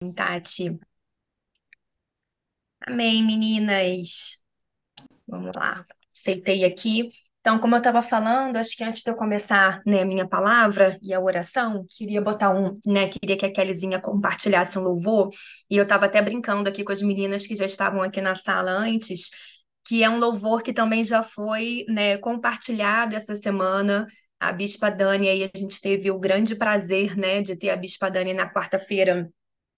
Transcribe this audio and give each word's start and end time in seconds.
Tati. 0.00 0.78
Amém, 2.86 3.22
meninas. 3.24 4.42
Vamos 5.28 5.52
lá. 5.54 5.82
Aceitei 6.14 6.64
aqui. 6.64 7.08
Então, 7.40 7.58
como 7.60 7.76
eu 7.76 7.78
estava 7.78 8.02
falando, 8.02 8.56
acho 8.56 8.76
que 8.76 8.84
antes 8.84 9.02
de 9.02 9.10
eu 9.10 9.16
começar, 9.16 9.80
né, 9.86 10.02
a 10.02 10.04
minha 10.04 10.28
palavra 10.28 10.98
e 11.00 11.14
a 11.14 11.20
oração, 11.20 11.86
queria 11.90 12.20
botar 12.20 12.50
um, 12.50 12.74
né, 12.86 13.08
queria 13.08 13.36
que 13.36 13.46
a 13.46 13.52
Kellyzinha 13.52 14.00
compartilhasse 14.00 14.78
um 14.78 14.82
louvor, 14.82 15.30
e 15.70 15.76
eu 15.76 15.84
estava 15.84 16.06
até 16.06 16.20
brincando 16.20 16.68
aqui 16.68 16.82
com 16.84 16.92
as 16.92 17.02
meninas 17.02 17.46
que 17.46 17.54
já 17.56 17.64
estavam 17.64 18.02
aqui 18.02 18.20
na 18.20 18.34
sala 18.34 18.72
antes, 18.72 19.30
que 19.86 20.02
é 20.02 20.10
um 20.10 20.18
louvor 20.18 20.62
que 20.62 20.72
também 20.72 21.04
já 21.04 21.22
foi, 21.22 21.84
né, 21.88 22.18
compartilhado 22.18 23.14
essa 23.14 23.36
semana. 23.36 24.06
A 24.40 24.52
Bispa 24.52 24.90
Dani, 24.90 25.28
aí 25.28 25.44
a 25.44 25.58
gente 25.58 25.80
teve 25.80 26.10
o 26.10 26.18
grande 26.18 26.56
prazer, 26.56 27.16
né, 27.16 27.42
de 27.42 27.56
ter 27.56 27.70
a 27.70 27.76
Bispa 27.76 28.10
Dani 28.10 28.34
na 28.34 28.52
quarta-feira 28.52 29.30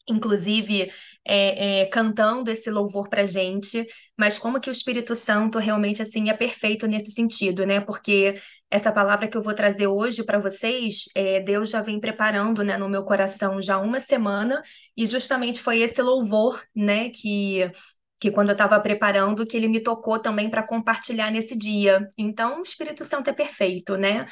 inclusive 0.09 0.91
é, 1.25 1.81
é, 1.83 1.87
cantando 1.87 2.51
esse 2.51 2.71
louvor 2.71 3.09
para 3.09 3.25
gente, 3.27 3.87
mas 4.17 4.39
como 4.39 4.61
que 4.61 4.71
o 4.71 4.73
Espírito 4.73 5.15
Santo 5.15 5.59
realmente 5.59 6.01
assim 6.01 6.31
é 6.31 6.35
perfeito 6.35 6.87
nesse 6.87 7.11
sentido, 7.11 7.67
né? 7.67 7.81
Porque 7.81 8.41
essa 8.71 8.93
palavra 8.93 9.29
que 9.29 9.37
eu 9.37 9.43
vou 9.43 9.55
trazer 9.55 9.87
hoje 9.87 10.25
para 10.25 10.39
vocês, 10.39 11.05
é, 11.15 11.41
Deus 11.41 11.71
já 11.71 11.81
vem 11.83 12.01
preparando, 12.01 12.63
né, 12.63 12.77
no 12.77 12.89
meu 12.89 13.05
coração 13.05 13.61
já 13.61 13.79
uma 13.79 14.01
semana 14.01 14.63
e 14.97 15.07
justamente 15.07 15.61
foi 15.61 15.81
esse 15.81 16.01
louvor, 16.03 16.63
né, 16.75 17.11
que 17.11 17.71
que 18.21 18.31
quando 18.33 18.49
eu 18.49 18.53
estava 18.53 18.81
preparando, 18.81 19.47
que 19.47 19.57
ele 19.57 19.69
me 19.69 19.81
tocou 19.81 20.19
também 20.19 20.51
para 20.51 20.63
compartilhar 20.63 21.31
nesse 21.31 21.57
dia. 21.57 22.07
Então, 22.19 22.59
o 22.59 22.63
Espírito 22.63 23.05
Santo 23.05 23.31
é 23.31 23.33
perfeito, 23.33 23.97
né? 23.97 24.27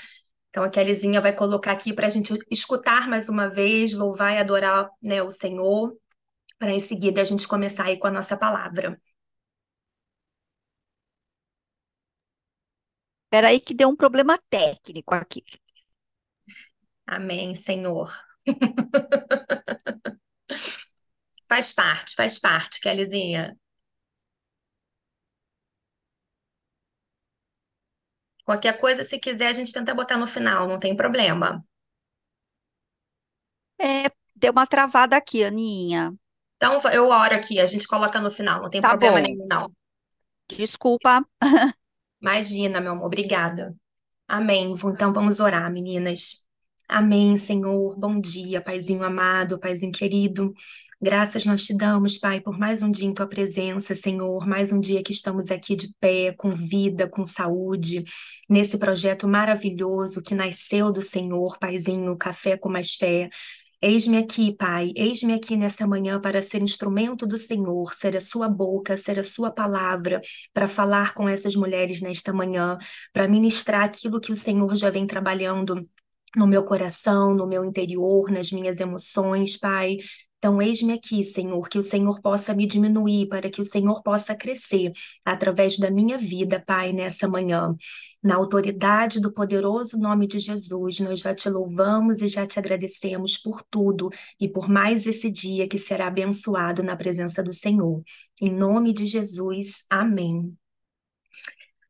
Então, 0.56 0.64
a 0.64 0.70
Kellyzinha 0.70 1.20
vai 1.20 1.34
colocar 1.34 1.72
aqui 1.72 1.92
para 1.92 2.06
a 2.06 2.08
gente 2.10 2.32
escutar 2.50 3.06
mais 3.10 3.28
uma 3.28 3.46
vez, 3.46 3.92
louvar 3.92 4.32
e 4.32 4.38
adorar 4.38 4.88
né, 5.02 5.22
o 5.22 5.30
Senhor, 5.30 5.94
para 6.58 6.72
em 6.72 6.80
seguida 6.80 7.20
a 7.20 7.26
gente 7.26 7.46
começar 7.46 7.84
aí 7.84 7.98
com 7.98 8.06
a 8.06 8.10
nossa 8.10 8.38
palavra. 8.38 8.98
Espera 13.26 13.48
aí 13.48 13.60
que 13.60 13.74
deu 13.74 13.90
um 13.90 13.96
problema 13.96 14.38
técnico 14.48 15.14
aqui. 15.14 15.44
Amém, 17.06 17.54
Senhor. 17.54 18.10
faz 21.46 21.70
parte, 21.72 22.14
faz 22.14 22.38
parte, 22.38 22.80
Kellyzinha. 22.80 23.54
Qualquer 28.46 28.78
coisa, 28.80 29.04
se 29.04 29.18
quiser, 29.20 29.48
a 29.48 29.52
gente 29.52 29.72
tenta 29.74 29.94
botar 29.94 30.16
no 30.18 30.26
final, 30.26 30.66
não 30.68 30.78
tem 30.80 30.96
problema. 30.96 31.62
É, 33.78 34.10
deu 34.34 34.52
uma 34.52 34.66
travada 34.66 35.16
aqui, 35.16 35.44
Aninha. 35.44 36.12
Então, 36.56 36.78
eu 36.92 37.08
oro 37.08 37.34
aqui, 37.34 37.58
a 37.60 37.66
gente 37.66 37.86
coloca 37.88 38.20
no 38.20 38.30
final, 38.30 38.60
não 38.62 38.70
tem 38.70 38.82
Tá 38.82 38.94
problema 38.94 39.20
bom. 39.20 39.20
nenhum, 39.20 39.46
não. 39.48 39.70
Desculpa. 40.48 41.22
Imagina, 42.20 42.80
meu 42.80 42.92
amor, 42.92 43.06
obrigada. 43.06 43.74
Amém. 44.28 44.72
Então 44.72 45.12
vamos 45.12 45.40
orar, 45.40 45.72
meninas. 45.72 46.45
Amém, 46.88 47.36
Senhor. 47.36 47.98
Bom 47.98 48.20
dia, 48.20 48.60
Paizinho 48.62 49.02
amado, 49.02 49.58
Paizinho 49.58 49.92
querido. 49.92 50.52
Graças 51.00 51.44
nós 51.44 51.64
te 51.64 51.76
damos, 51.76 52.16
Pai, 52.16 52.40
por 52.40 52.58
mais 52.58 52.80
um 52.80 52.90
dia 52.90 53.08
em 53.08 53.12
tua 53.12 53.26
presença, 53.26 53.94
Senhor. 53.94 54.46
Mais 54.46 54.72
um 54.72 54.80
dia 54.80 55.02
que 55.02 55.12
estamos 55.12 55.50
aqui 55.50 55.74
de 55.76 55.88
pé, 56.00 56.32
com 56.32 56.48
vida, 56.50 57.08
com 57.08 57.26
saúde, 57.26 58.04
nesse 58.48 58.78
projeto 58.78 59.28
maravilhoso 59.28 60.22
que 60.22 60.34
nasceu 60.34 60.92
do 60.92 61.02
Senhor, 61.02 61.58
Paizinho, 61.58 62.16
Café 62.16 62.56
com 62.56 62.70
Mais 62.70 62.94
Fé. 62.94 63.28
Eis-me 63.82 64.16
aqui, 64.16 64.56
Pai, 64.56 64.92
eis-me 64.96 65.34
aqui 65.34 65.56
nessa 65.56 65.86
manhã 65.86 66.20
para 66.20 66.40
ser 66.40 66.62
instrumento 66.62 67.26
do 67.26 67.36
Senhor, 67.36 67.92
ser 67.94 68.16
a 68.16 68.20
sua 68.20 68.48
boca, 68.48 68.96
ser 68.96 69.18
a 69.20 69.24
sua 69.24 69.50
palavra, 69.50 70.20
para 70.54 70.66
falar 70.66 71.12
com 71.14 71.28
essas 71.28 71.54
mulheres 71.54 72.00
nesta 72.00 72.32
manhã, 72.32 72.78
para 73.12 73.28
ministrar 73.28 73.82
aquilo 73.84 74.20
que 74.20 74.32
o 74.32 74.36
Senhor 74.36 74.74
já 74.76 74.88
vem 74.88 75.06
trabalhando 75.06 75.86
no 76.36 76.46
meu 76.46 76.62
coração, 76.64 77.34
no 77.34 77.46
meu 77.46 77.64
interior, 77.64 78.30
nas 78.30 78.52
minhas 78.52 78.78
emoções, 78.78 79.56
Pai. 79.56 79.96
Então, 80.38 80.60
eis-me 80.60 80.92
aqui, 80.92 81.24
Senhor, 81.24 81.66
que 81.68 81.78
o 81.78 81.82
Senhor 81.82 82.20
possa 82.20 82.54
me 82.54 82.66
diminuir, 82.66 83.26
para 83.26 83.50
que 83.50 83.60
o 83.60 83.64
Senhor 83.64 84.02
possa 84.02 84.34
crescer 84.34 84.92
através 85.24 85.78
da 85.78 85.90
minha 85.90 86.18
vida, 86.18 86.62
Pai, 86.64 86.92
nessa 86.92 87.26
manhã. 87.26 87.74
Na 88.22 88.36
autoridade 88.36 89.18
do 89.18 89.32
poderoso 89.32 89.98
nome 89.98 90.26
de 90.26 90.38
Jesus, 90.38 91.00
nós 91.00 91.20
já 91.20 91.34
te 91.34 91.48
louvamos 91.48 92.20
e 92.20 92.28
já 92.28 92.46
te 92.46 92.58
agradecemos 92.58 93.38
por 93.38 93.62
tudo 93.70 94.10
e 94.38 94.46
por 94.48 94.68
mais 94.68 95.06
esse 95.06 95.30
dia 95.30 95.66
que 95.66 95.78
será 95.78 96.08
abençoado 96.08 96.82
na 96.82 96.96
presença 96.96 97.42
do 97.42 97.52
Senhor. 97.52 98.02
Em 98.40 98.52
nome 98.52 98.92
de 98.92 99.06
Jesus, 99.06 99.84
amém. 99.90 100.54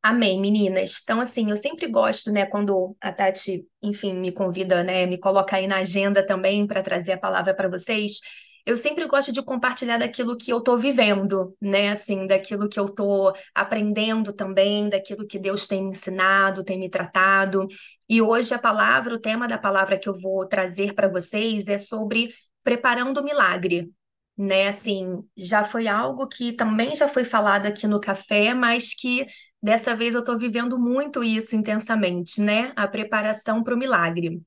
Amém, 0.09 0.41
meninas. 0.41 1.01
Então, 1.03 1.21
assim, 1.21 1.51
eu 1.51 1.57
sempre 1.57 1.89
gosto, 1.89 2.31
né, 2.31 2.47
quando 2.47 2.97
a 3.01 3.11
Tati, 3.13 3.67
enfim, 3.83 4.15
me 4.15 4.31
convida, 4.31 4.85
né, 4.85 5.05
me 5.05 5.19
coloca 5.19 5.57
aí 5.57 5.67
na 5.67 5.79
agenda 5.79 6.25
também 6.25 6.65
para 6.65 6.81
trazer 6.81 7.13
a 7.15 7.19
palavra 7.19 7.53
para 7.53 7.69
vocês. 7.69 8.21
Eu 8.65 8.77
sempre 8.77 9.05
gosto 9.07 9.33
de 9.33 9.43
compartilhar 9.43 9.99
daquilo 9.99 10.37
que 10.37 10.53
eu 10.53 10.59
estou 10.59 10.79
vivendo, 10.79 11.57
né, 11.61 11.89
assim, 11.89 12.25
daquilo 12.25 12.69
que 12.69 12.79
eu 12.79 12.87
estou 12.87 13.33
aprendendo 13.53 14.33
também, 14.33 14.89
daquilo 14.89 15.27
que 15.27 15.41
Deus 15.41 15.67
tem 15.67 15.83
me 15.83 15.91
ensinado, 15.91 16.63
tem 16.63 16.79
me 16.79 16.89
tratado. 16.89 17.67
E 18.09 18.23
hoje 18.23 18.55
a 18.55 18.59
palavra, 18.61 19.13
o 19.15 19.19
tema 19.21 19.49
da 19.49 19.59
palavra 19.59 19.99
que 19.99 20.09
eu 20.09 20.15
vou 20.15 20.47
trazer 20.47 20.95
para 20.95 21.09
vocês 21.09 21.67
é 21.67 21.79
sobre 21.79 22.33
preparando 22.63 23.19
o 23.21 23.25
milagre 23.25 23.91
né? 24.37 24.69
Assim, 24.69 25.23
já 25.37 25.65
foi 25.65 25.89
algo 25.89 26.27
que 26.29 26.53
também 26.53 26.95
já 26.95 27.09
foi 27.09 27.25
falado 27.25 27.67
aqui 27.67 27.87
no 27.87 28.01
café, 28.01 28.53
mas 28.55 28.95
que 28.95 29.27
Dessa 29.67 29.97
vez 29.97 30.15
eu 30.15 30.21
estou 30.21 30.39
vivendo 30.39 30.79
muito 30.79 31.25
isso 31.25 31.57
intensamente, 31.57 32.41
né? 32.41 32.73
A 32.77 32.87
preparação 32.87 33.65
para 33.65 33.75
o 33.75 33.77
milagre. 33.77 34.41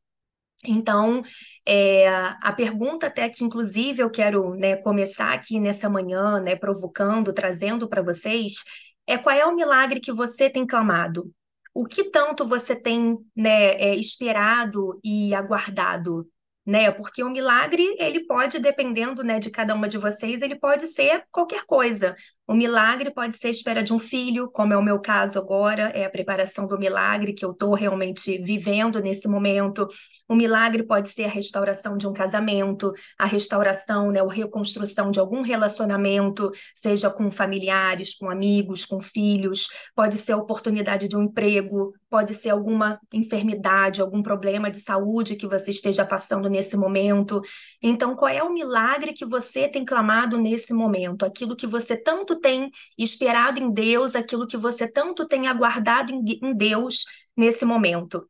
Então, 0.64 1.22
é, 1.66 2.08
a 2.08 2.54
pergunta 2.54 3.08
até 3.08 3.28
que, 3.28 3.44
inclusive, 3.44 4.02
eu 4.02 4.10
quero 4.10 4.56
né, 4.56 4.78
começar 4.78 5.34
aqui 5.34 5.60
nessa 5.60 5.90
manhã, 5.90 6.40
né, 6.40 6.56
provocando, 6.56 7.34
trazendo 7.34 7.90
para 7.90 8.02
vocês, 8.02 8.64
é 9.06 9.18
qual 9.18 9.36
é 9.36 9.46
o 9.46 9.54
milagre 9.54 10.00
que 10.00 10.14
você 10.14 10.50
tem 10.50 10.66
clamado? 10.66 11.30
O 11.74 11.86
que 11.86 12.06
tanto 12.06 12.48
você 12.48 12.74
tem 12.74 13.18
né, 13.36 13.72
é, 13.74 13.96
esperado 13.98 15.02
e 15.04 15.36
aguardado? 15.36 16.30
Né? 16.70 16.92
Porque 16.92 17.24
o 17.24 17.32
milagre, 17.32 17.96
ele 17.98 18.28
pode, 18.28 18.60
dependendo 18.60 19.24
né, 19.24 19.40
de 19.40 19.50
cada 19.50 19.74
uma 19.74 19.90
de 19.90 19.98
vocês, 19.98 20.40
ele 20.44 20.56
pode 20.56 20.86
ser 20.86 21.24
qualquer 21.32 21.66
coisa. 21.66 22.16
O 22.50 22.54
milagre 22.56 23.12
pode 23.12 23.38
ser 23.38 23.50
a 23.50 23.52
espera 23.52 23.84
de 23.84 23.94
um 23.94 24.00
filho, 24.00 24.50
como 24.50 24.74
é 24.74 24.78
o 24.78 24.82
meu 24.82 25.00
caso 25.00 25.38
agora, 25.38 25.92
é 25.94 26.04
a 26.04 26.10
preparação 26.10 26.66
do 26.68 26.80
milagre 26.80 27.32
que 27.32 27.46
eu 27.46 27.52
estou 27.52 27.76
realmente 27.76 28.40
vivendo 28.40 29.00
nesse 29.00 29.28
momento. 29.28 29.88
O 30.28 30.34
milagre 30.34 30.82
pode 30.82 31.10
ser 31.10 31.26
a 31.26 31.30
restauração 31.30 31.96
de 31.96 32.08
um 32.08 32.14
casamento, 32.14 32.92
a 33.20 33.26
restauração, 33.28 34.10
né, 34.10 34.20
a 34.20 34.28
reconstrução 34.28 35.12
de 35.12 35.20
algum 35.20 35.44
relacionamento, 35.44 36.52
seja 36.74 37.12
com 37.12 37.30
familiares, 37.30 38.16
com 38.16 38.32
amigos, 38.32 38.84
com 38.84 39.00
filhos. 39.00 39.68
Pode 39.96 40.18
ser 40.18 40.32
a 40.32 40.38
oportunidade 40.38 41.08
de 41.08 41.16
um 41.16 41.26
emprego, 41.26 41.94
pode 42.10 42.34
ser 42.34 42.50
alguma 42.50 43.00
enfermidade, 43.14 44.02
algum 44.02 44.24
problema 44.24 44.72
de 44.72 44.80
saúde 44.80 45.36
que 45.36 45.46
você 45.46 45.70
esteja 45.70 46.04
passando 46.04 46.50
nesse 46.60 46.76
momento. 46.76 47.42
Então, 47.82 48.16
qual 48.16 48.30
é 48.30 48.44
o 48.44 48.54
milagre 48.54 49.14
que 49.14 49.26
você 49.26 49.68
tem 49.68 49.86
clamado 49.86 50.38
nesse 50.38 50.74
momento? 50.74 51.24
Aquilo 51.24 51.56
que 51.56 51.66
você 51.66 51.98
tanto 51.98 52.40
tem 52.40 52.70
esperado 52.98 53.60
em 53.60 53.72
Deus, 53.72 54.16
aquilo 54.16 54.46
que 54.46 54.58
você 54.58 54.88
tanto 54.92 55.26
tem 55.28 55.48
aguardado 55.48 56.12
em 56.12 56.54
Deus 56.56 57.06
nesse 57.36 57.66
momento. 57.66 58.28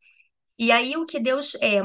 E 0.57 0.71
aí 0.71 0.95
o 0.95 1.05
que 1.05 1.19
Deus 1.19 1.55
é, 1.61 1.81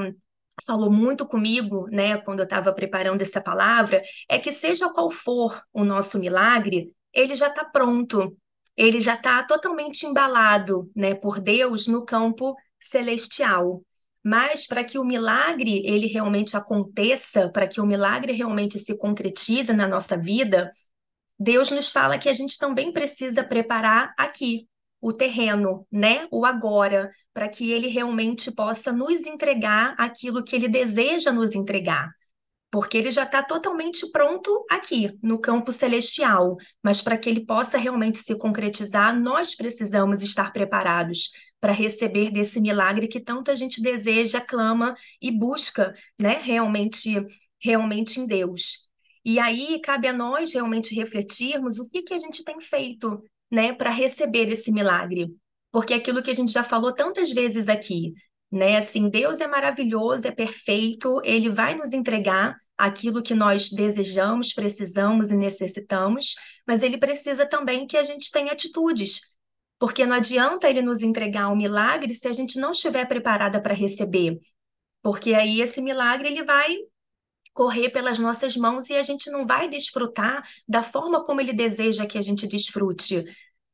falou 0.66 0.91
muito 0.91 1.27
comigo, 1.27 1.88
né, 1.91 2.19
quando 2.19 2.41
eu 2.41 2.44
estava 2.44 2.72
preparando 2.72 3.22
essa 3.22 3.41
palavra, 3.41 4.03
é 4.28 4.38
que 4.38 4.53
seja 4.53 4.91
qual 4.91 5.10
for 5.10 5.63
o 5.72 5.84
nosso 5.84 6.19
milagre, 6.19 6.92
ele 7.13 7.34
já 7.34 7.48
está 7.48 7.65
pronto, 7.65 8.36
ele 8.77 9.01
já 9.01 9.15
está 9.15 9.42
totalmente 9.45 10.04
embalado, 10.04 10.91
né, 10.95 11.15
por 11.15 11.41
Deus 11.41 11.86
no 11.86 12.04
campo 12.04 12.54
celestial. 12.80 13.83
Mas 14.24 14.66
para 14.66 14.82
que 14.82 14.98
o 14.98 15.04
milagre 15.04 15.82
ele 15.84 16.06
realmente 16.06 16.56
aconteça, 16.56 17.50
para 17.50 17.68
que 17.68 17.80
o 17.80 17.86
milagre 17.86 18.32
realmente 18.32 18.78
se 18.78 18.97
concretize 18.97 19.72
na 19.74 19.86
nossa 19.86 20.16
vida, 20.16 20.72
Deus 21.38 21.71
nos 21.71 21.91
fala 21.91 22.18
que 22.18 22.28
a 22.28 22.32
gente 22.32 22.59
também 22.59 22.92
precisa 22.92 23.44
preparar 23.44 24.15
aqui 24.18 24.66
o 25.00 25.12
terreno, 25.12 25.86
né? 25.92 26.26
O 26.30 26.47
agora, 26.47 27.12
para 27.34 27.48
que 27.48 27.71
ele 27.71 27.88
realmente 27.88 28.50
possa 28.50 28.91
nos 28.91 29.26
entregar 29.26 29.94
aquilo 29.98 30.42
que 30.42 30.56
ele 30.56 30.68
deseja 30.68 31.30
nos 31.30 31.54
entregar. 31.54 32.10
Porque 32.74 32.98
ele 32.98 33.12
já 33.12 33.22
está 33.22 33.41
totalmente 33.41 34.10
pronto 34.10 34.66
aqui, 34.68 35.09
no 35.22 35.38
campo 35.38 35.71
celestial. 35.71 36.56
Mas 36.82 37.00
para 37.00 37.16
que 37.16 37.30
ele 37.30 37.47
possa 37.47 37.78
realmente 37.78 38.18
se 38.18 38.36
concretizar, 38.36 39.16
nós 39.16 39.54
precisamos 39.54 40.24
estar 40.24 40.53
preparados 40.53 41.30
para 41.60 41.71
receber 41.71 42.32
desse 42.32 42.60
milagre 42.60 43.06
que 43.06 43.21
tanta 43.21 43.54
gente 43.54 43.80
deseja, 43.80 44.41
clama 44.41 44.92
e 45.22 45.30
busca, 45.30 45.94
né? 46.21 46.41
Realmente, 46.42 47.24
realmente 47.62 48.18
em 48.18 48.26
Deus. 48.26 48.88
E 49.24 49.38
aí 49.38 49.80
cabe 49.80 50.09
a 50.09 50.12
nós 50.12 50.53
realmente 50.53 50.97
refletirmos 50.97 51.78
o 51.78 51.88
que 51.88 52.03
que 52.03 52.12
a 52.12 52.18
gente 52.18 52.42
tem 52.42 52.60
feito, 52.60 53.22
né, 53.53 53.72
para 53.72 53.91
receber 53.91 54.48
esse 54.48 54.72
milagre. 54.72 55.32
Porque 55.71 55.94
é 55.94 55.97
aquilo 55.97 56.21
que 56.21 56.30
a 56.32 56.34
gente 56.34 56.50
já 56.50 56.65
falou 56.65 56.92
tantas 56.92 57.30
vezes 57.30 57.68
aqui, 57.68 58.15
né? 58.50 58.78
Assim, 58.78 59.09
Deus 59.09 59.41
é 59.41 59.47
maravilhoso, 59.47 60.26
é 60.26 60.32
perfeito, 60.32 61.21
ele 61.24 61.48
vai 61.48 61.76
nos 61.76 61.92
entregar 61.92 62.64
aquilo 62.76 63.22
que 63.22 63.34
nós 63.34 63.71
desejamos, 63.71 64.53
precisamos 64.53 65.30
e 65.30 65.36
necessitamos, 65.36 66.34
mas 66.66 66.82
ele 66.82 66.98
precisa 66.98 67.47
também 67.47 67.86
que 67.86 67.97
a 67.97 68.04
gente 68.04 68.30
tenha 68.30 68.53
atitudes. 68.53 69.21
Porque 69.78 70.06
não 70.06 70.16
adianta 70.16 70.68
ele 70.68 70.82
nos 70.82 71.03
entregar 71.03 71.48
um 71.50 71.56
milagre 71.56 72.15
se 72.15 72.28
a 72.28 72.32
gente 72.32 72.59
não 72.59 72.72
estiver 72.72 73.06
preparada 73.06 73.60
para 73.60 73.74
receber. 73.74 74.38
Porque 75.03 75.34
aí 75.34 75.60
esse 75.60 75.82
milagre 75.82 76.28
ele 76.28 76.44
vai 76.44 76.76
correr 77.53 77.91
pelas 77.91 78.18
nossas 78.18 78.56
mãos 78.56 78.91
e 78.91 78.94
a 78.94 79.03
gente 79.03 79.30
não 79.30 79.47
vai 79.47 79.68
desfrutar 79.68 80.42
da 80.66 80.82
forma 80.82 81.22
como 81.24 81.41
ele 81.41 81.53
deseja 81.53 82.06
que 82.06 82.18
a 82.18 82.22
gente 82.22 82.47
desfrute. 82.47 83.24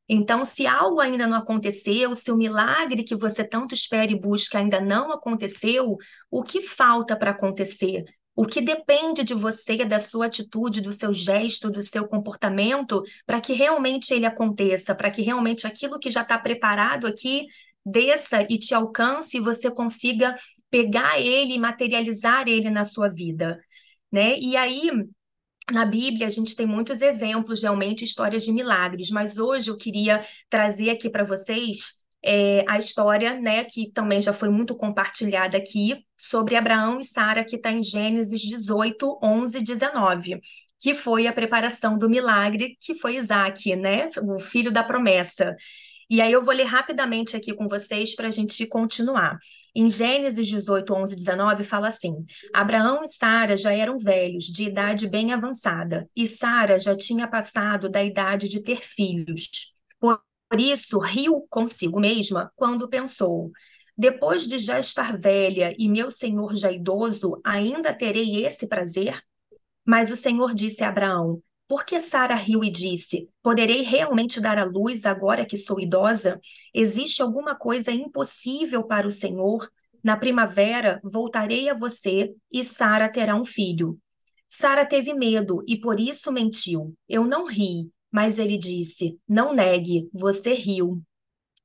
Então, 0.09 0.45
se 0.45 0.67
algo 0.67 1.01
ainda 1.01 1.27
não 1.27 1.39
aconteceu, 1.39 2.15
se 2.15 2.33
o 2.33 2.37
milagre 2.37 3.05
que 3.05 3.15
você 3.15 3.45
tanto 3.45 3.75
espera 3.75 4.11
e 4.11 4.21
busca 4.21 4.59
ainda 4.59 4.81
não 4.81 5.13
aconteceu, 5.13 5.97
o 6.31 6.43
que 6.43 6.61
falta 6.61 7.17
para 7.17 7.31
acontecer? 7.31 8.05
O 8.41 8.47
que 8.47 8.63
depende 8.63 9.23
de 9.23 9.35
você, 9.35 9.85
da 9.85 9.99
sua 9.99 10.25
atitude, 10.25 10.81
do 10.81 10.95
seu 10.95 11.13
gesto, 11.13 11.71
do 11.71 11.83
seu 11.83 12.09
comportamento, 12.09 13.03
para 13.27 13.39
que 13.39 13.53
realmente 13.53 14.15
ele 14.15 14.25
aconteça, 14.25 14.95
para 14.95 15.11
que 15.11 15.21
realmente 15.21 15.67
aquilo 15.67 15.99
que 15.99 16.11
já 16.11 16.23
está 16.23 16.39
preparado 16.39 17.07
aqui 17.07 17.49
desça 17.85 18.47
e 18.49 18.59
te 18.59 18.75
alcance 18.75 19.37
e 19.37 19.41
você 19.41 19.71
consiga 19.71 20.35
pegar 20.71 21.21
ele 21.21 21.53
e 21.53 21.59
materializar 21.59 22.49
ele 22.49 22.71
na 22.71 22.83
sua 22.83 23.11
vida, 23.11 23.61
né? 24.11 24.39
E 24.39 24.57
aí 24.57 24.91
na 25.71 25.85
Bíblia, 25.85 26.27
a 26.27 26.31
gente 26.31 26.57
tem 26.57 26.67
muitos 26.67 27.03
exemplos, 27.03 27.63
realmente, 27.63 28.05
histórias 28.05 28.43
de 28.43 28.53
milagres, 28.53 29.11
mas 29.11 29.37
hoje 29.37 29.71
eu 29.71 29.77
queria 29.77 30.27
trazer 30.49 30.89
aqui 30.89 31.11
para 31.11 31.25
vocês 31.25 32.00
é, 32.23 32.65
a 32.69 32.79
história, 32.79 33.41
né, 33.41 33.65
que 33.65 33.91
também 33.93 34.21
já 34.21 34.33
foi 34.33 34.49
muito 34.49 34.75
compartilhada 34.77 35.57
aqui, 35.57 36.05
sobre 36.17 36.57
Abraão 36.57 37.01
e 37.01 37.05
Sara, 37.05 37.45
que 37.45 37.57
está 37.57 37.73
em 37.73 37.83
Gênesis 37.83 38.41
18, 38.41 39.19
11 39.23 39.61
19, 39.63 40.41
que 40.79 40.95
foi 40.95 41.27
a 41.27 41.33
preparação 41.33 41.99
do 41.99 42.09
milagre, 42.09 42.77
que 42.81 42.95
foi 42.95 43.17
Isaac, 43.17 43.75
né, 43.77 44.09
o 44.23 44.39
filho 44.39 44.71
da 44.71 44.83
promessa. 44.83 45.57
E 46.11 46.21
aí 46.21 46.33
eu 46.33 46.43
vou 46.43 46.53
ler 46.53 46.65
rapidamente 46.65 47.37
aqui 47.37 47.55
com 47.55 47.69
vocês 47.69 48.17
para 48.17 48.27
a 48.27 48.31
gente 48.31 48.67
continuar. 48.67 49.39
Em 49.75 49.89
Gênesis 49.89 50.49
18, 50.49 50.93
11, 50.93 51.15
19, 51.15 51.63
fala 51.63 51.87
assim: 51.87 52.25
Abraão 52.53 53.03
e 53.05 53.09
Sara 53.09 53.57
já 53.57 53.73
eram 53.73 53.97
velhos, 53.97 54.47
de 54.47 54.65
idade 54.65 55.07
bem 55.07 55.33
avançada, 55.33 56.09
e 56.17 56.27
Sara 56.27 56.81
já 56.81 56.97
tinha 56.97 57.29
passado 57.29 57.89
da 57.89 58.03
idade 58.03 58.49
de 58.49 58.61
ter 58.61 58.81
filhos. 58.83 59.49
Por 60.51 60.61
isso, 60.61 60.99
riu 60.99 61.47
consigo 61.49 62.01
mesma 62.01 62.53
quando 62.57 62.89
pensou: 62.89 63.53
Depois 63.97 64.47
de 64.47 64.59
já 64.59 64.81
estar 64.81 65.17
velha 65.17 65.75
e 65.79 65.89
meu 65.89 66.11
senhor 66.11 66.57
já 66.57 66.73
idoso, 66.73 67.41
ainda 67.45 67.95
terei 67.95 68.45
esse 68.45 68.67
prazer? 68.67 69.23
Mas 69.87 70.11
o 70.11 70.17
Senhor 70.17 70.53
disse 70.53 70.83
a 70.83 70.89
Abraão: 70.89 71.41
porque 71.71 72.01
Sara 72.01 72.35
riu 72.35 72.65
e 72.65 72.69
disse: 72.69 73.29
Poderei 73.41 73.83
realmente 73.83 74.41
dar 74.41 74.59
à 74.59 74.65
luz 74.65 75.07
agora 75.07 75.47
que 75.47 75.57
sou 75.57 75.79
idosa? 75.79 76.41
Existe 76.75 77.23
alguma 77.23 77.55
coisa 77.55 77.93
impossível 77.93 78.83
para 78.83 79.07
o 79.07 79.11
Senhor? 79.11 79.71
Na 80.03 80.17
primavera 80.17 81.01
voltarei 81.05 81.69
a 81.69 81.75
você 81.75 82.35
e 82.53 82.65
Sara 82.65 83.09
terá 83.09 83.37
um 83.37 83.45
filho. 83.45 83.97
Sara 84.49 84.85
teve 84.85 85.15
medo 85.15 85.63
e 85.65 85.79
por 85.79 86.01
isso 86.01 86.33
mentiu. 86.33 86.93
Eu 87.09 87.25
não 87.25 87.47
ri, 87.47 87.89
mas 88.11 88.39
ele 88.39 88.59
disse: 88.59 89.19
Não 89.29 89.55
negue, 89.55 90.09
você 90.13 90.55
riu. 90.55 91.03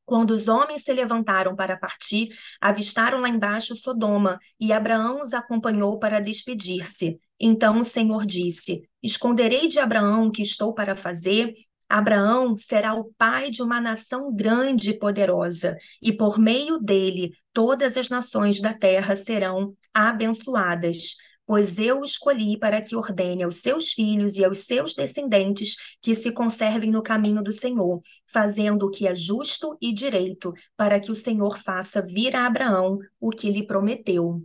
Quando 0.06 0.32
os 0.32 0.48
homens 0.48 0.84
se 0.84 0.94
levantaram 0.94 1.56
para 1.56 1.78
partir, 1.78 2.30
avistaram 2.62 3.20
lá 3.22 3.28
embaixo 3.28 3.76
Sodoma, 3.76 4.40
e 4.60 4.72
Abraão 4.72 5.20
os 5.20 5.34
acompanhou 5.34 5.98
para 5.98 6.20
despedir-se. 6.20 7.20
Então 7.40 7.80
o 7.80 7.84
Senhor 7.84 8.26
disse: 8.26 8.88
Esconderei 9.02 9.68
de 9.68 9.80
Abraão 9.80 10.28
o 10.28 10.32
que 10.32 10.44
estou 10.44 10.74
para 10.74 10.94
fazer. 10.94 11.54
Abraão 11.90 12.58
será 12.58 12.96
o 12.96 13.12
pai 13.18 13.50
de 13.50 13.62
uma 13.62 13.80
nação 13.80 14.34
grande 14.34 14.92
e 14.92 15.00
poderosa, 15.00 15.76
e 16.02 16.12
por 16.12 16.40
meio 16.40 16.80
dele 16.80 17.32
todas 17.54 17.96
as 17.96 18.10
nações 18.10 18.60
da 18.60 18.74
terra 18.74 19.16
serão 19.16 19.76
abençoadas 19.94 21.16
pois 21.46 21.78
eu 21.80 22.04
escolhi 22.04 22.58
para 22.58 22.82
que 22.82 22.96
ordene 22.96 23.44
aos 23.44 23.58
seus 23.58 23.92
filhos 23.92 24.36
e 24.38 24.44
aos 24.44 24.60
seus 24.60 24.94
descendentes 24.94 25.76
que 26.02 26.16
se 26.16 26.32
conservem 26.32 26.92
no 26.92 27.04
caminho 27.04 27.44
do 27.44 27.52
Senhor, 27.52 28.02
fazendo 28.26 28.88
o 28.88 28.92
que 28.92 29.08
é 29.08 29.14
justo 29.16 29.78
e 29.82 29.94
direito, 29.94 30.54
para 30.76 31.00
que 31.00 31.12
o 31.12 31.16
Senhor 31.16 31.60
faça 31.60 32.02
vir 32.02 32.36
a 32.36 32.48
Abraão 32.48 32.98
o 33.20 33.30
que 33.30 33.50
lhe 33.52 33.66
prometeu. 33.66 34.44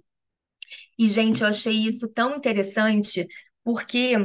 E, 0.99 1.08
gente, 1.08 1.43
eu 1.43 1.49
achei 1.49 1.75
isso 1.87 2.08
tão 2.12 2.37
interessante, 2.37 3.26
porque, 3.64 4.17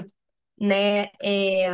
né, 0.60 1.10
é, 1.22 1.70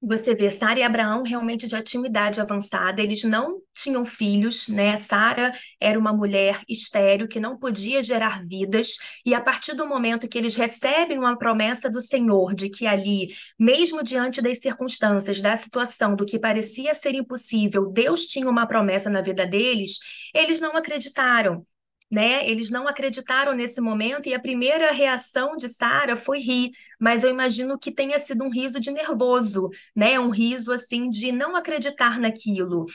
você 0.00 0.34
vê, 0.34 0.48
Sara 0.48 0.78
e 0.78 0.82
Abraão 0.82 1.22
realmente 1.24 1.68
já 1.68 1.82
tinham 1.82 2.06
idade 2.06 2.40
avançada, 2.40 3.02
eles 3.02 3.24
não 3.24 3.60
tinham 3.74 4.04
filhos, 4.04 4.68
né? 4.68 4.96
Sara 4.96 5.52
era 5.80 5.98
uma 5.98 6.12
mulher 6.12 6.62
estéril 6.68 7.26
que 7.26 7.40
não 7.40 7.58
podia 7.58 8.00
gerar 8.02 8.42
vidas, 8.44 8.96
e 9.26 9.34
a 9.34 9.40
partir 9.40 9.74
do 9.74 9.86
momento 9.86 10.28
que 10.28 10.38
eles 10.38 10.54
recebem 10.54 11.18
uma 11.18 11.36
promessa 11.36 11.90
do 11.90 12.00
Senhor 12.00 12.54
de 12.54 12.70
que 12.70 12.86
ali, 12.86 13.28
mesmo 13.58 14.02
diante 14.02 14.40
das 14.40 14.60
circunstâncias, 14.60 15.42
da 15.42 15.56
situação, 15.56 16.14
do 16.14 16.24
que 16.24 16.38
parecia 16.38 16.94
ser 16.94 17.14
impossível, 17.14 17.90
Deus 17.90 18.26
tinha 18.26 18.48
uma 18.48 18.66
promessa 18.66 19.10
na 19.10 19.20
vida 19.20 19.46
deles, 19.46 19.98
eles 20.32 20.60
não 20.60 20.76
acreditaram 20.76 21.66
né? 22.10 22.48
Eles 22.48 22.70
não 22.70 22.88
acreditaram 22.88 23.54
nesse 23.54 23.80
momento 23.80 24.28
e 24.28 24.34
a 24.34 24.40
primeira 24.40 24.92
reação 24.92 25.56
de 25.56 25.68
Sara 25.68 26.16
foi 26.16 26.38
rir, 26.38 26.70
mas 26.98 27.24
eu 27.24 27.30
imagino 27.30 27.78
que 27.78 27.92
tenha 27.92 28.18
sido 28.18 28.44
um 28.44 28.50
riso 28.50 28.80
de 28.80 28.90
nervoso, 28.90 29.68
né? 29.94 30.18
Um 30.18 30.30
riso 30.30 30.72
assim 30.72 31.10
de 31.10 31.32
não 31.32 31.54
acreditar 31.56 32.18
naquilo. 32.18 32.86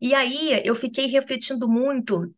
E 0.00 0.14
aí 0.14 0.62
eu 0.64 0.74
fiquei 0.74 1.06
refletindo 1.06 1.68
muito 1.68 2.34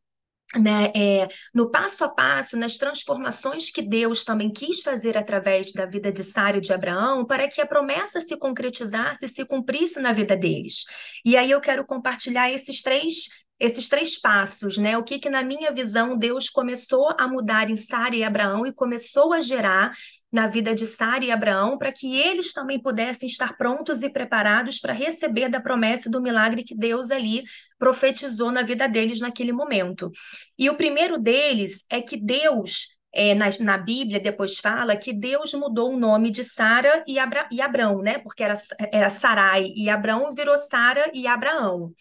né, 0.56 0.90
é, 0.94 1.28
no 1.54 1.70
passo 1.70 2.04
a 2.04 2.08
passo, 2.08 2.56
nas 2.56 2.78
transformações 2.78 3.70
que 3.70 3.82
Deus 3.82 4.24
também 4.24 4.50
quis 4.50 4.80
fazer 4.80 5.16
através 5.16 5.72
da 5.72 5.84
vida 5.84 6.10
de 6.10 6.24
Sara 6.24 6.56
e 6.56 6.60
de 6.60 6.72
Abraão, 6.72 7.26
para 7.26 7.46
que 7.48 7.60
a 7.60 7.66
promessa 7.66 8.20
se 8.20 8.36
concretizasse 8.38 9.26
e 9.26 9.28
se 9.28 9.44
cumprisse 9.44 10.00
na 10.00 10.12
vida 10.12 10.36
deles. 10.36 10.86
E 11.24 11.36
aí 11.36 11.50
eu 11.50 11.60
quero 11.60 11.84
compartilhar 11.84 12.50
esses 12.50 12.82
três 12.82 13.28
esses 13.58 13.88
três 13.88 14.20
passos, 14.20 14.78
né? 14.78 14.96
O 14.96 15.02
que 15.02 15.18
que 15.18 15.28
na 15.28 15.42
minha 15.42 15.72
visão 15.72 16.16
Deus 16.16 16.48
começou 16.48 17.14
a 17.18 17.26
mudar 17.26 17.70
em 17.70 17.76
Sara 17.76 18.14
e 18.14 18.22
Abraão 18.22 18.66
e 18.66 18.72
começou 18.72 19.32
a 19.32 19.40
gerar 19.40 19.92
na 20.30 20.46
vida 20.46 20.74
de 20.74 20.86
Sara 20.86 21.24
e 21.24 21.30
Abraão 21.30 21.78
para 21.78 21.90
que 21.90 22.16
eles 22.16 22.52
também 22.52 22.78
pudessem 22.78 23.28
estar 23.28 23.56
prontos 23.56 24.02
e 24.02 24.10
preparados 24.10 24.78
para 24.78 24.92
receber 24.92 25.48
da 25.48 25.60
promessa 25.60 26.10
do 26.10 26.20
milagre 26.20 26.62
que 26.62 26.76
Deus 26.76 27.10
ali 27.10 27.42
profetizou 27.78 28.52
na 28.52 28.62
vida 28.62 28.86
deles 28.86 29.20
naquele 29.20 29.52
momento. 29.52 30.10
E 30.58 30.68
o 30.68 30.76
primeiro 30.76 31.18
deles 31.18 31.84
é 31.90 32.00
que 32.00 32.16
Deus 32.16 32.98
é, 33.12 33.34
na, 33.34 33.46
na, 33.60 33.78
Bíblia 33.78 34.20
depois 34.20 34.58
fala 34.58 34.94
que 34.94 35.14
Deus 35.14 35.54
mudou 35.54 35.94
o 35.94 35.98
nome 35.98 36.30
de 36.30 36.44
Sara 36.44 37.02
e, 37.06 37.18
Abra, 37.18 37.48
e 37.50 37.58
né? 38.02 38.18
Porque 38.18 38.44
era, 38.44 38.54
era 38.92 39.08
Sarai 39.08 39.72
e 39.74 39.88
Abrão 39.88 40.30
virou 40.32 40.58
Sara 40.58 41.10
e 41.14 41.26
Abraão. 41.26 41.92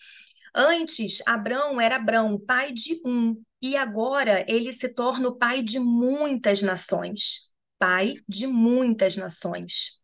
Antes, 0.59 1.21
Abrão 1.27 1.79
era 1.79 1.97
Abrão, 1.97 2.39
pai 2.39 2.71
de 2.71 2.99
um, 3.05 3.39
e 3.61 3.77
agora 3.77 4.43
ele 4.47 4.73
se 4.73 4.89
torna 4.89 5.27
o 5.27 5.35
pai 5.35 5.61
de 5.61 5.79
muitas 5.79 6.63
nações. 6.63 7.51
Pai 7.77 8.15
de 8.27 8.47
muitas 8.47 9.15
nações. 9.17 10.01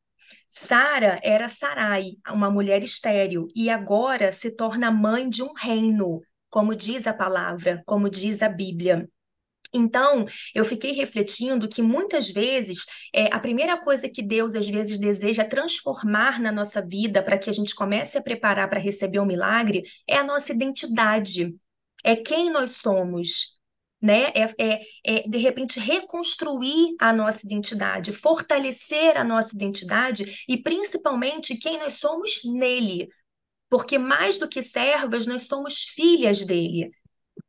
Sara 0.48 1.19
era 1.24 1.50
Sarai, 1.50 2.12
uma 2.29 2.51
mulher 2.51 2.83
estéril, 2.83 3.48
e 3.55 3.67
agora 3.67 4.31
se 4.31 4.51
torna 4.51 4.91
mãe 4.91 5.27
de 5.27 5.41
um 5.41 5.53
reino, 5.53 6.22
como 6.51 6.75
diz 6.75 7.07
a 7.07 7.13
palavra, 7.15 7.81
como 7.83 8.07
diz 8.07 8.43
a 8.43 8.48
Bíblia. 8.48 9.10
Então, 9.74 10.25
eu 10.53 10.63
fiquei 10.63 10.92
refletindo 10.92 11.68
que 11.68 11.82
muitas 11.82 12.30
vezes 12.30 12.86
é, 13.13 13.34
a 13.34 13.39
primeira 13.39 13.75
coisa 13.77 14.08
que 14.08 14.22
Deus 14.22 14.56
às 14.56 14.68
vezes 14.68 15.00
deseja 15.00 15.44
transformar 15.44 16.39
na 16.39 16.51
nossa 16.51 16.86
vida 16.86 17.24
para 17.24 17.38
que 17.38 17.50
a 17.50 17.53
gente 17.53 17.74
comece 17.74 18.18
a 18.18 18.22
preparar 18.22 18.70
para 18.70 18.80
receber 18.80 19.20
o 19.20 19.24
um 19.24 19.25
milagre 19.25 19.84
é 20.08 20.15
a 20.15 20.24
nossa 20.24 20.53
identidade, 20.53 21.56
é 22.03 22.15
quem 22.15 22.51
nós 22.51 22.77
somos. 22.77 23.53
Né? 24.01 24.34
É, 24.36 24.53
é, 24.60 24.82
é, 25.06 25.30
de 25.30 25.38
repente 25.38 25.80
reconstruir 25.80 26.94
a 27.00 27.13
nossa 27.13 27.46
identidade, 27.46 28.12
fortalecer 28.12 29.18
a 29.18 29.24
nossa 29.24 29.56
identidade 29.56 30.44
e 30.46 30.62
principalmente 30.62 31.56
quem 31.56 31.80
nós 31.80 31.94
somos 31.94 32.42
nele, 32.44 33.08
porque 33.70 33.98
mais 33.98 34.38
do 34.38 34.50
que 34.50 34.62
servas, 34.62 35.25
nós 35.25 35.48
somos 35.48 35.84
filhas 35.84 36.44
dele. 36.44 36.92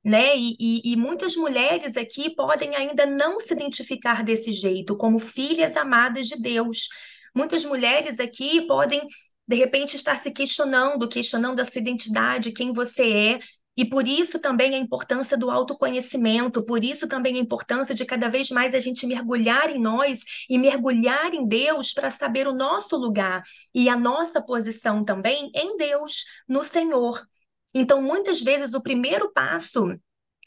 Né? 0.04 0.36
E, 0.36 0.54
e, 0.60 0.92
e, 0.92 0.96
muitas 0.96 1.34
mulheres 1.34 1.96
aqui 1.96 2.28
podem 2.34 2.76
ainda 2.76 3.06
não 3.06 3.40
se 3.40 3.54
identificar 3.54 4.22
desse 4.22 4.52
jeito, 4.52 4.96
como 4.96 5.18
filhas 5.18 5.76
amadas 5.76 6.26
de 6.26 6.36
Deus. 6.36 6.88
Muitas 7.34 7.64
mulheres 7.64 8.20
aqui 8.20 8.66
podem, 8.66 9.06
de 9.48 9.56
repente, 9.56 9.96
estar 9.96 10.16
se 10.16 10.30
questionando, 10.30 11.08
questionando 11.08 11.60
a 11.60 11.64
sua 11.64 11.80
identidade, 11.80 12.52
quem 12.52 12.70
você 12.70 13.10
é. 13.10 13.38
E 13.76 13.84
por 13.84 14.06
isso 14.06 14.38
também 14.38 14.74
a 14.74 14.78
importância 14.78 15.36
do 15.36 15.50
autoconhecimento, 15.50 16.64
por 16.64 16.84
isso 16.84 17.08
também 17.08 17.36
a 17.36 17.40
importância 17.40 17.94
de 17.94 18.04
cada 18.04 18.28
vez 18.28 18.50
mais 18.50 18.72
a 18.74 18.78
gente 18.78 19.06
mergulhar 19.06 19.68
em 19.68 19.80
nós 19.80 20.20
e 20.48 20.56
mergulhar 20.58 21.34
em 21.34 21.44
Deus 21.46 21.92
para 21.92 22.08
saber 22.08 22.46
o 22.46 22.54
nosso 22.54 22.96
lugar 22.96 23.42
e 23.74 23.88
a 23.88 23.96
nossa 23.96 24.40
posição 24.40 25.02
também 25.02 25.50
em 25.54 25.76
Deus, 25.76 26.24
no 26.46 26.62
Senhor. 26.62 27.26
Então, 27.74 28.00
muitas 28.00 28.40
vezes, 28.40 28.72
o 28.72 28.82
primeiro 28.82 29.32
passo 29.32 29.98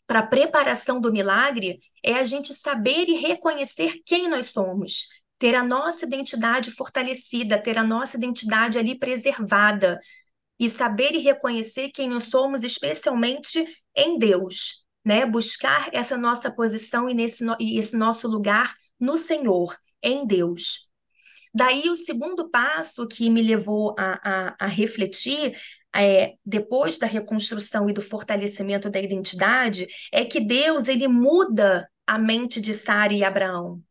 para 0.08 0.20
a 0.20 0.26
preparação 0.26 1.02
do 1.02 1.12
milagre 1.12 1.78
é 2.02 2.14
a 2.14 2.24
gente 2.24 2.54
saber 2.54 3.10
e 3.10 3.16
reconhecer 3.16 4.02
quem 4.06 4.30
nós 4.30 4.52
somos, 4.52 5.08
ter 5.38 5.54
a 5.54 5.64
nossa 5.64 6.06
identidade 6.06 6.72
fortalecida, 6.72 7.62
ter 7.62 7.78
a 7.78 7.84
nossa 7.84 8.18
identidade 8.18 8.80
ali 8.80 8.98
preservada 8.98 10.00
e 10.58 10.70
saber 10.70 11.12
e 11.14 11.20
reconhecer 11.20 11.92
quem 11.92 12.10
nós 12.10 12.26
somos, 12.26 12.64
especialmente 12.64 13.64
em 13.96 14.18
Deus, 14.18 14.86
né? 15.06 15.26
Buscar 15.26 15.90
essa 15.94 16.18
nossa 16.18 16.50
posição 16.50 17.10
e, 17.10 17.14
nesse, 17.14 17.44
e 17.60 17.78
esse 17.78 17.96
nosso 17.96 18.28
lugar 18.28 18.74
no 19.00 19.18
Senhor, 19.18 19.78
em 20.02 20.26
Deus. 20.26 20.88
Daí, 21.54 21.90
o 21.90 21.96
segundo 21.96 22.50
passo 22.50 23.08
que 23.08 23.30
me 23.30 23.42
levou 23.42 23.96
a, 23.98 24.20
a, 24.24 24.56
a 24.62 24.68
refletir 24.68 25.58
é, 25.96 26.36
depois 26.46 26.98
da 26.98 27.08
reconstrução 27.08 27.90
e 27.90 27.94
do 27.94 28.02
fortalecimento 28.02 28.90
da 28.90 29.00
identidade, 29.00 29.88
é 30.12 30.24
que 30.24 30.40
Deus 30.40 30.88
ele 30.88 31.08
muda 31.08 31.90
a 32.06 32.18
mente 32.18 32.62
de 32.62 32.74
Sara 32.74 33.14
e 33.14 33.24
Abraão. 33.24 33.82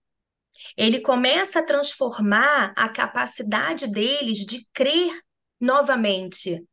Ele 0.76 1.00
começa 1.00 1.60
a 1.60 1.64
transformar 1.64 2.72
a 2.76 2.88
capacidade 2.88 3.86
deles 3.86 4.38
de 4.38 4.66
crer 4.72 5.12
novamente, 5.60 6.64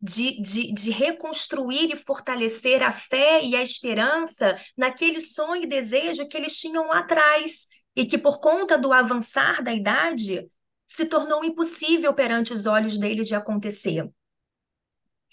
de, 0.00 0.40
de, 0.40 0.72
de 0.72 0.90
reconstruir 0.90 1.92
e 1.92 1.96
fortalecer 1.96 2.82
a 2.82 2.90
fé 2.90 3.42
e 3.42 3.54
a 3.54 3.62
esperança 3.62 4.56
naquele 4.76 5.20
sonho 5.20 5.62
e 5.62 5.66
desejo 5.66 6.26
que 6.28 6.36
eles 6.36 6.58
tinham 6.58 6.88
lá 6.88 7.00
atrás 7.00 7.66
e 7.94 8.04
que, 8.04 8.18
por 8.18 8.40
conta 8.40 8.76
do 8.76 8.92
avançar 8.92 9.62
da 9.62 9.72
idade, 9.72 10.48
se 10.86 11.06
tornou 11.06 11.44
impossível 11.44 12.12
perante 12.12 12.52
os 12.52 12.66
olhos 12.66 12.98
deles 12.98 13.28
de 13.28 13.34
acontecer. 13.34 14.08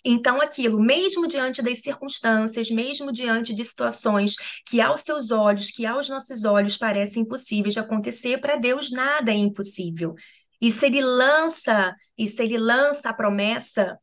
Então, 0.04 0.42
aquilo, 0.42 0.80
mesmo 0.80 1.28
diante 1.28 1.62
das 1.62 1.80
circunstâncias, 1.80 2.72
mesmo 2.72 3.12
diante 3.12 3.54
de 3.54 3.66
situações 3.66 4.36
que 4.66 4.80
aos 4.80 5.02
seus 5.02 5.30
olhos, 5.30 5.72
que 5.72 5.86
aos 5.86 6.08
nossos 6.08 6.46
olhos 6.46 6.78
parecem 6.78 7.24
impossíveis 7.24 7.74
de 7.74 7.80
acontecer, 7.80 8.40
para 8.40 8.56
Deus 8.56 8.92
nada 8.92 9.32
é 9.32 9.36
impossível. 9.36 10.16
E 10.62 10.72
se 10.72 10.86
ele 10.86 11.02
lança, 11.02 11.94
e 12.18 12.28
se 12.28 12.42
ele 12.44 12.58
lança 12.58 13.10
a 13.10 13.14
promessa, 13.14 13.98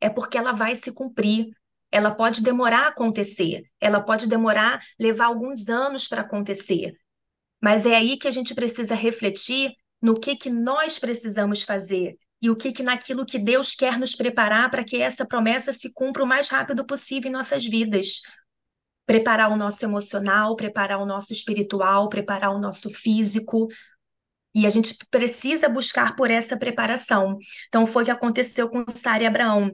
é 0.00 0.08
porque 0.08 0.38
ela 0.38 0.52
vai 0.52 0.74
se 0.74 0.92
cumprir. 0.92 1.46
Ela 1.90 2.10
pode 2.10 2.42
demorar 2.42 2.86
a 2.86 2.88
acontecer, 2.88 3.64
ela 3.78 4.00
pode 4.00 4.26
demorar, 4.26 4.80
levar 4.98 5.26
alguns 5.26 5.68
anos 5.68 6.08
para 6.08 6.22
acontecer. 6.22 6.94
Mas 7.60 7.84
é 7.84 7.94
aí 7.94 8.16
que 8.16 8.26
a 8.26 8.30
gente 8.30 8.54
precisa 8.54 8.94
refletir 8.94 9.72
no 10.00 10.18
que 10.18 10.34
que 10.34 10.48
nós 10.48 10.98
precisamos 10.98 11.62
fazer 11.62 12.16
e 12.42 12.50
o 12.50 12.56
que, 12.56 12.72
que 12.72 12.82
naquilo 12.82 13.24
que 13.24 13.38
Deus 13.38 13.72
quer 13.72 13.96
nos 13.96 14.16
preparar 14.16 14.68
para 14.68 14.82
que 14.82 15.00
essa 15.00 15.24
promessa 15.24 15.72
se 15.72 15.92
cumpra 15.92 16.24
o 16.24 16.26
mais 16.26 16.48
rápido 16.48 16.84
possível 16.84 17.30
em 17.30 17.32
nossas 17.32 17.64
vidas. 17.64 18.20
Preparar 19.06 19.52
o 19.52 19.56
nosso 19.56 19.84
emocional, 19.84 20.56
preparar 20.56 21.00
o 21.00 21.06
nosso 21.06 21.32
espiritual, 21.32 22.08
preparar 22.08 22.50
o 22.50 22.58
nosso 22.58 22.90
físico. 22.90 23.68
E 24.52 24.66
a 24.66 24.68
gente 24.70 24.96
precisa 25.08 25.68
buscar 25.68 26.16
por 26.16 26.32
essa 26.32 26.56
preparação. 26.56 27.38
Então, 27.68 27.86
foi 27.86 28.02
o 28.02 28.06
que 28.06 28.10
aconteceu 28.10 28.68
com 28.68 28.84
Sara 28.88 29.22
e 29.22 29.26
Abraão. 29.26 29.70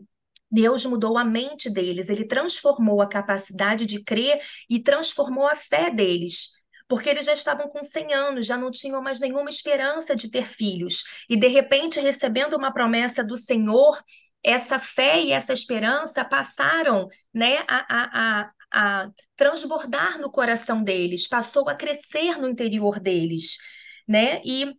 Deus 0.51 0.85
mudou 0.85 1.17
a 1.17 1.25
mente 1.25 1.71
deles, 1.71 2.09
ele 2.09 2.27
transformou 2.27 3.03
a 3.03 3.09
capacidade 3.09 3.87
de 3.87 4.03
crer 4.03 4.41
e 4.69 4.79
transformou 4.79 5.47
a 5.47 5.55
fé 5.55 5.91
deles 5.91 6.58
porque 6.89 7.11
eles 7.11 7.27
já 7.27 7.35
estavam 7.35 7.69
com 7.69 7.85
100 7.85 8.15
anos, 8.15 8.47
já 8.47 8.57
não 8.57 8.71
tinham 8.71 9.03
mais 9.03 9.21
nenhuma 9.21 9.51
esperança 9.51 10.17
de 10.17 10.31
ter 10.31 10.47
filhos. 10.47 11.05
E 11.29 11.37
de 11.37 11.47
repente, 11.47 12.01
recebendo 12.01 12.57
uma 12.57 12.73
promessa 12.73 13.23
do 13.23 13.37
Senhor, 13.37 14.03
essa 14.43 14.79
fé 14.79 15.21
e 15.21 15.31
essa 15.31 15.53
esperança 15.53 16.25
passaram 16.25 17.07
né, 17.33 17.59
a, 17.69 17.85
a, 17.89 18.41
a, 18.41 19.03
a 19.05 19.11
transbordar 19.37 20.19
no 20.19 20.31
coração 20.31 20.83
deles, 20.83 21.29
passou 21.29 21.69
a 21.69 21.75
crescer 21.75 22.39
no 22.39 22.49
interior 22.49 22.99
deles. 22.99 23.59
Né? 24.07 24.41
E 24.43 24.73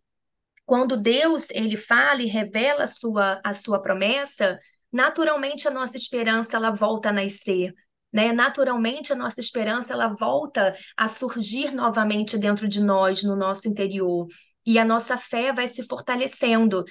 quando 0.66 0.98
Deus 0.98 1.50
ele 1.52 1.78
fala 1.78 2.24
e 2.24 2.28
revela 2.28 2.84
a 2.84 2.88
sua, 2.88 3.40
a 3.44 3.54
sua 3.54 3.80
promessa, 3.82 4.58
naturalmente 4.92 5.68
a 5.68 5.72
nossa 5.72 5.98
esperança 5.98 6.58
ela 6.58 6.72
volta 6.72 7.10
a 7.10 7.14
nascer, 7.14 7.74
né? 8.12 8.32
Naturalmente, 8.32 9.14
a 9.14 9.16
nossa 9.16 9.40
esperança 9.40 9.94
ela 9.94 10.08
volta 10.08 10.76
a 10.98 11.08
surgir 11.08 11.72
novamente 11.72 12.38
dentro 12.38 12.68
de 12.68 12.82
nós, 12.82 13.24
no 13.24 13.36
nosso 13.36 13.68
interior, 13.68 14.28
e 14.66 14.78
a 14.80 14.86
nossa 14.86 15.18
fé 15.18 15.54
vai 15.54 15.68
se 15.68 15.84
fortalecendo. 15.84 16.84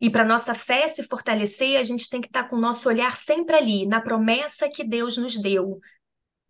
E 0.00 0.10
para 0.10 0.24
nossa 0.24 0.54
fé 0.54 0.88
se 0.88 1.02
fortalecer, 1.04 1.78
a 1.78 1.84
gente 1.84 2.08
tem 2.08 2.20
que 2.20 2.26
estar 2.26 2.44
tá 2.44 2.48
com 2.48 2.56
o 2.56 2.60
nosso 2.60 2.88
olhar 2.88 3.16
sempre 3.16 3.54
ali, 3.54 3.86
na 3.86 4.00
promessa 4.00 4.68
que 4.68 4.82
Deus 4.82 5.16
nos 5.16 5.40
deu. 5.40 5.78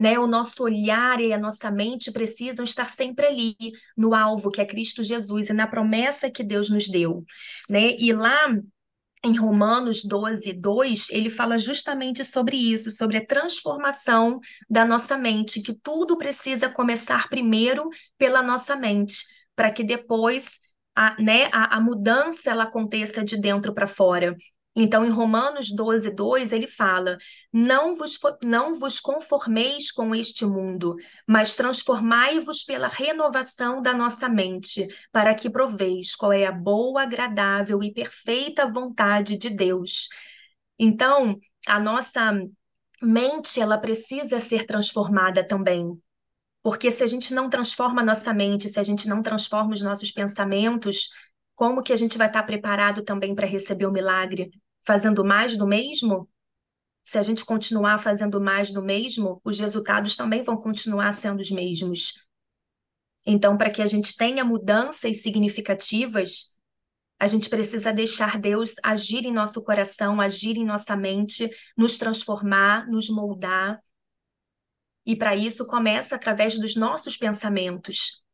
Né? 0.01 0.19
O 0.19 0.27
nosso 0.27 0.65
olhar 0.65 1.21
e 1.21 1.33
a 1.33 1.39
nossa 1.39 1.71
mente 1.71 2.11
precisam 2.11 2.65
estar 2.65 2.89
sempre 2.89 3.27
ali, 3.27 3.55
no 3.97 4.15
alvo, 4.15 4.51
que 4.51 4.61
é 4.61 4.65
Cristo 4.65 5.03
Jesus, 5.03 5.51
e 5.51 5.53
na 5.53 5.67
promessa 5.67 6.31
que 6.31 6.43
Deus 6.43 6.71
nos 6.71 6.89
deu. 6.89 7.25
Né? 7.69 7.95
E 7.99 8.13
lá 8.13 8.49
em 9.25 9.37
Romanos 9.37 10.05
12, 10.05 10.53
2, 10.53 11.09
ele 11.11 11.31
fala 11.31 11.57
justamente 11.57 12.25
sobre 12.25 12.57
isso, 12.57 12.91
sobre 12.91 13.19
a 13.19 13.27
transformação 13.27 14.41
da 14.69 14.85
nossa 14.85 15.17
mente, 15.17 15.63
que 15.63 15.75
tudo 15.75 16.19
precisa 16.19 16.69
começar 16.69 17.29
primeiro 17.29 17.89
pela 18.19 18.43
nossa 18.43 18.75
mente, 18.75 19.25
para 19.55 19.71
que 19.71 19.85
depois 19.85 20.59
a, 20.95 21.21
né, 21.23 21.49
a, 21.53 21.77
a 21.77 21.81
mudança 21.81 22.51
ela 22.51 22.65
aconteça 22.65 23.25
de 23.25 23.37
dentro 23.37 23.73
para 23.73 23.87
fora. 23.87 24.37
Então, 24.75 25.05
em 25.05 25.11
Romanos 25.11 25.71
12, 25.71 26.11
2, 26.11 26.53
ele 26.53 26.67
fala: 26.67 27.19
não 27.53 27.95
vos, 27.95 28.19
não 28.43 28.75
vos 28.75 29.01
conformeis 29.01 29.91
com 29.93 30.15
este 30.15 30.47
mundo, 30.47 30.97
mas 31.27 31.55
transformai-vos 31.55 32.65
pela 32.65 32.89
renovação 32.89 33.83
da 33.83 33.93
nossa 33.93 34.29
mente, 34.29 34.87
para 35.11 35.35
que 35.35 35.51
proveis 35.51 36.17
qual 36.17 36.33
é 36.33 36.47
a 36.47 36.53
boa, 36.53 37.03
agradável 37.03 37.83
e 37.83 37.93
perfeita 37.93 38.67
vontade 38.67 39.37
de 39.37 39.51
Deus. 39.51 40.09
Então, 40.79 41.39
a 41.67 41.79
nossa 41.79 42.33
mente 43.03 43.61
ela 43.61 43.77
precisa 43.79 44.41
ser 44.41 44.67
transformada 44.67 45.47
também. 45.47 46.01
Porque 46.63 46.91
se 46.91 47.03
a 47.03 47.07
gente 47.07 47.35
não 47.35 47.51
transforma 47.51 48.03
a 48.03 48.05
nossa 48.05 48.33
mente, 48.33 48.69
se 48.69 48.79
a 48.79 48.83
gente 48.83 49.09
não 49.09 49.21
transforma 49.23 49.73
os 49.73 49.83
nossos 49.83 50.13
pensamentos, 50.13 51.11
como 51.55 51.83
que 51.83 51.93
a 51.93 51.97
gente 51.97 52.17
vai 52.17 52.29
estar 52.29 52.45
preparado 52.45 53.03
também 53.03 53.35
para 53.35 53.47
receber 53.47 53.87
o 53.87 53.93
milagre? 53.93 54.51
Fazendo 54.85 55.25
mais 55.25 55.57
do 55.57 55.67
mesmo? 55.67 56.29
Se 57.05 57.19
a 57.19 57.23
gente 57.23 57.45
continuar 57.45 57.99
fazendo 57.99 58.41
mais 58.41 58.71
do 58.71 58.83
mesmo, 58.83 59.41
os 59.45 59.59
resultados 59.59 60.17
também 60.17 60.43
vão 60.43 60.57
continuar 60.57 61.13
sendo 61.13 61.41
os 61.41 61.51
mesmos. 61.51 62.15
Então, 63.25 63.57
para 63.57 63.71
que 63.71 63.83
a 63.83 63.87
gente 63.87 64.17
tenha 64.17 64.45
mudanças 64.45 65.23
significativas, 65.23 66.57
a 67.19 67.27
gente 67.29 67.49
precisa 67.49 67.93
deixar 67.93 68.39
Deus 68.39 68.75
agir 68.83 69.25
em 69.27 69.33
nosso 69.33 69.63
coração, 69.63 70.21
agir 70.21 70.57
em 70.57 70.65
nossa 70.65 70.97
mente, 70.97 71.49
nos 71.77 71.99
transformar, 71.99 72.89
nos 72.89 73.09
moldar. 73.09 73.81
E 75.07 75.15
para 75.15 75.37
isso 75.37 75.67
começa 75.67 76.17
através 76.17 76.59
dos 76.59 76.75
nossos 76.75 77.17
pensamentos. 77.17 78.25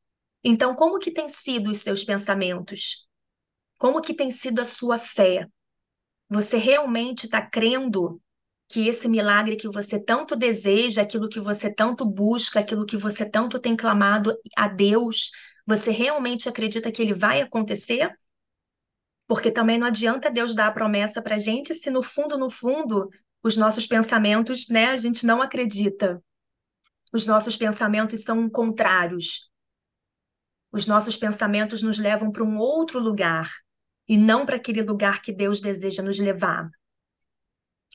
Então, 0.43 0.75
como 0.75 0.99
que 0.99 1.11
têm 1.11 1.29
sido 1.29 1.71
os 1.71 1.79
seus 1.79 2.05
pensamentos? 2.05 3.09
Como 3.77 4.01
que 4.01 4.15
tem 4.15 4.31
sido 4.31 4.61
a 4.61 4.65
sua 4.65 4.97
fé? 4.97 5.47
Você 6.29 6.59
realmente 6.59 7.25
está 7.25 7.41
crendo 7.41 8.21
que 8.69 8.87
esse 8.87 9.09
milagre 9.09 9.57
que 9.57 9.69
você 9.69 10.03
tanto 10.03 10.37
deseja, 10.37 11.01
aquilo 11.01 11.29
que 11.29 11.41
você 11.41 11.73
tanto 11.73 12.05
busca, 12.05 12.61
aquilo 12.61 12.85
que 12.85 12.97
você 12.97 13.25
tanto 13.29 13.59
tem 13.59 13.75
clamado 13.75 14.37
a 14.55 14.69
Deus, 14.69 15.31
você 15.67 15.91
realmente 15.91 16.49
acredita 16.49 16.93
que 16.93 17.01
ele 17.01 17.15
vai 17.15 17.41
acontecer? 17.41 18.11
Porque 19.27 19.51
também 19.51 19.79
não 19.79 19.87
adianta 19.87 20.31
Deus 20.31 20.55
dar 20.55 20.67
a 20.67 20.73
promessa 20.73 21.23
para 21.23 21.37
a 21.37 21.39
gente 21.39 21.75
se 21.75 21.91
no 21.91 22.03
fundo, 22.03 22.37
no 22.37 22.51
fundo, 22.51 23.09
os 23.43 23.57
nossos 23.57 23.87
pensamentos, 23.87 24.69
né, 24.69 24.87
a 24.87 24.97
gente 24.97 25.25
não 25.25 25.41
acredita. 25.41 26.23
Os 27.11 27.25
nossos 27.25 27.57
pensamentos 27.57 28.23
são 28.23 28.51
contrários. 28.51 29.51
Os 30.71 30.87
nossos 30.87 31.17
pensamentos 31.17 31.83
nos 31.83 31.99
levam 31.99 32.31
para 32.31 32.45
um 32.45 32.59
outro 32.59 32.99
lugar 32.99 33.51
e 34.09 34.17
não 34.17 34.47
para 34.47 34.57
aquele 34.57 34.83
lugar 34.83 35.21
que 35.21 35.33
Deus 35.33 35.61
deseja 35.61 36.03
nos 36.03 36.19
levar. 36.19 36.69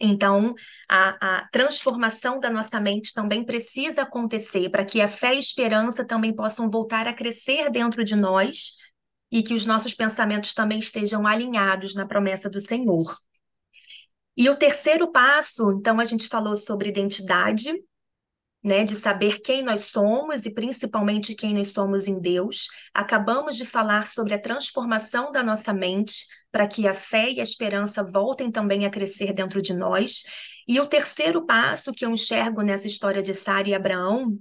Então, 0.01 0.55
a, 0.89 1.39
a, 1.39 1.47
transformação 1.49 2.39
da 2.39 2.49
nossa 2.49 2.79
mente 2.79 3.13
também 3.13 3.45
precisa 3.45 4.01
acontecer 4.01 4.69
para 4.69 4.83
que 4.83 4.99
a 5.01 5.07
fé 5.07 5.33
e 5.33 5.37
a 5.37 5.39
esperança 5.39 6.03
também 6.03 6.35
possam 6.35 6.69
voltar 6.69 7.07
a 7.07 7.13
crescer 7.13 7.69
dentro 7.69 8.03
de 8.03 8.15
nós 8.15 8.77
e 9.31 9.43
que 9.43 9.53
os 9.53 9.65
nossos 9.65 9.93
pensamentos 9.93 10.53
também 10.53 10.79
estejam 10.79 11.25
alinhados 11.25 11.95
na 11.95 12.07
promessa 12.07 12.49
do 12.49 12.59
Senhor. 12.59 13.15
E 14.35 14.49
o 14.49 14.55
terceiro 14.55 15.11
passo, 15.11 15.71
então, 15.71 15.99
a 15.99 16.05
gente 16.05 16.27
falou 16.27 16.55
sobre 16.55 16.89
identidade, 16.89 17.71
né, 18.63 18.83
de 18.85 18.95
saber 18.95 19.39
quem 19.41 19.61
nós 19.61 19.85
somos 19.85 20.45
e 20.45 20.53
principalmente 20.53 21.35
quem 21.35 21.53
nós 21.53 21.71
somos 21.71 22.07
em 22.07 22.19
Deus. 22.19 22.67
Acabamos 22.93 23.57
de 23.57 23.65
falar 23.65 24.07
sobre 24.07 24.33
a 24.33 24.39
transformação 24.39 25.31
da 25.31 25.43
nossa 25.43 25.73
mente 25.73 26.25
para 26.51 26.67
que 26.67 26.87
a 26.87 26.93
fé 26.93 27.29
e 27.29 27.39
a 27.39 27.43
esperança 27.43 28.03
voltem 28.03 28.49
também 28.49 28.85
a 28.85 28.89
crescer 28.89 29.33
dentro 29.33 29.61
de 29.61 29.73
nós. 29.73 30.23
E 30.65 30.79
o 30.79 30.85
terceiro 30.85 31.45
passo 31.45 31.91
que 31.91 32.05
eu 32.05 32.09
enxergo 32.09 32.61
nessa 32.61 32.87
história 32.87 33.21
de 33.21 33.33
Sara 33.33 33.67
e 33.67 33.73
Abraão, 33.73 34.37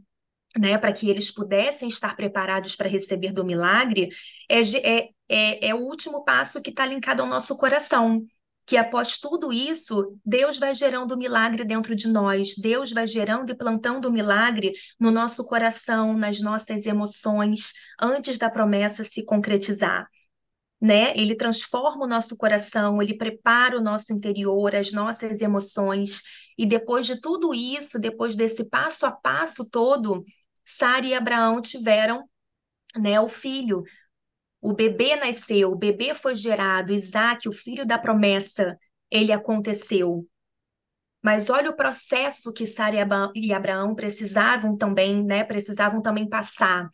né, 0.56 0.78
para 0.78 0.92
que 0.92 1.10
eles 1.10 1.32
pudessem 1.32 1.88
estar 1.88 2.14
preparados 2.14 2.76
para 2.76 2.88
receber 2.88 3.32
do 3.32 3.44
milagre, 3.44 4.10
é, 4.48 4.60
é, 4.60 5.08
é, 5.28 5.68
é 5.68 5.74
o 5.74 5.78
último 5.78 6.22
passo 6.24 6.62
que 6.62 6.70
está 6.70 6.86
linkado 6.86 7.22
ao 7.22 7.28
nosso 7.28 7.56
coração 7.56 8.24
que 8.72 8.76
após 8.78 9.18
tudo 9.18 9.52
isso, 9.52 10.18
Deus 10.24 10.58
vai 10.58 10.74
gerando 10.74 11.14
milagre 11.14 11.62
dentro 11.62 11.94
de 11.94 12.08
nós, 12.08 12.54
Deus 12.56 12.90
vai 12.90 13.06
gerando 13.06 13.50
e 13.50 13.54
plantando 13.54 14.10
milagre 14.10 14.72
no 14.98 15.10
nosso 15.10 15.44
coração, 15.44 16.16
nas 16.16 16.40
nossas 16.40 16.86
emoções, 16.86 17.74
antes 18.00 18.38
da 18.38 18.48
promessa 18.48 19.04
se 19.04 19.26
concretizar. 19.26 20.08
Né? 20.80 21.12
Ele 21.14 21.34
transforma 21.34 22.06
o 22.06 22.08
nosso 22.08 22.34
coração, 22.34 23.02
ele 23.02 23.12
prepara 23.12 23.76
o 23.76 23.82
nosso 23.82 24.10
interior, 24.10 24.74
as 24.74 24.90
nossas 24.90 25.42
emoções, 25.42 26.22
e 26.56 26.64
depois 26.64 27.04
de 27.04 27.20
tudo 27.20 27.52
isso, 27.52 28.00
depois 28.00 28.34
desse 28.34 28.70
passo 28.70 29.04
a 29.04 29.12
passo 29.12 29.68
todo, 29.68 30.24
Sara 30.64 31.04
e 31.04 31.12
Abraão 31.12 31.60
tiveram 31.60 32.26
né, 32.96 33.20
o 33.20 33.28
filho, 33.28 33.82
o 34.62 34.72
bebê 34.72 35.16
nasceu, 35.16 35.72
o 35.72 35.76
bebê 35.76 36.14
foi 36.14 36.36
gerado, 36.36 36.94
Isaac, 36.94 37.48
o 37.48 37.52
filho 37.52 37.84
da 37.84 37.98
promessa, 37.98 38.78
ele 39.10 39.32
aconteceu. 39.32 40.24
Mas 41.20 41.50
olha 41.50 41.70
o 41.70 41.76
processo 41.76 42.52
que 42.52 42.64
Sara 42.64 42.96
e 43.34 43.52
Abraão 43.52 43.94
precisavam 43.94 44.76
também, 44.76 45.24
né? 45.24 45.42
Precisavam 45.42 46.00
também 46.00 46.28
passar. 46.28 46.88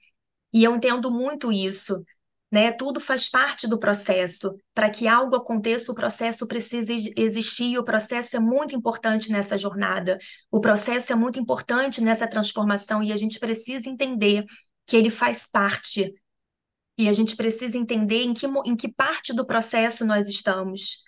E 0.51 0.65
eu 0.65 0.75
entendo 0.75 1.11
muito 1.11 1.53
isso, 1.53 2.03
né? 2.51 2.73
Tudo 2.73 3.01
faz 3.01 3.29
parte 3.29 3.67
do 3.67 3.79
processo. 3.79 4.55
Para 4.75 4.89
que 4.89 5.07
algo 5.07 5.37
aconteça, 5.37 5.93
o 5.93 5.95
processo 5.95 6.47
precisa 6.47 6.93
existir, 7.17 7.73
e 7.73 7.79
o 7.79 7.85
processo 7.85 8.37
é 8.37 8.41
muito 8.41 8.75
importante 8.75 9.31
nessa 9.31 9.59
jornada. 9.59 10.19
O 10.51 10.59
processo 10.59 11.13
é 11.13 11.17
muito 11.17 11.39
importante 11.39 12.01
nessa 12.03 12.27
transformação 12.27 13.03
e 13.03 13.13
a 13.13 13.17
gente 13.17 13.39
precisa 13.39 13.91
entender 13.91 14.45
que 14.87 14.97
ele 14.97 15.11
faz 15.11 15.47
parte 15.47 16.15
e 16.99 17.09
a 17.09 17.13
gente 17.13 17.37
precisa 17.37 17.79
entender 17.79 18.25
em 18.25 18.35
que, 18.35 18.47
em 18.67 18.77
que 18.77 18.93
parte 18.93 19.33
do 19.35 19.47
processo 19.47 20.05
nós 20.05 20.29
estamos, 20.29 21.05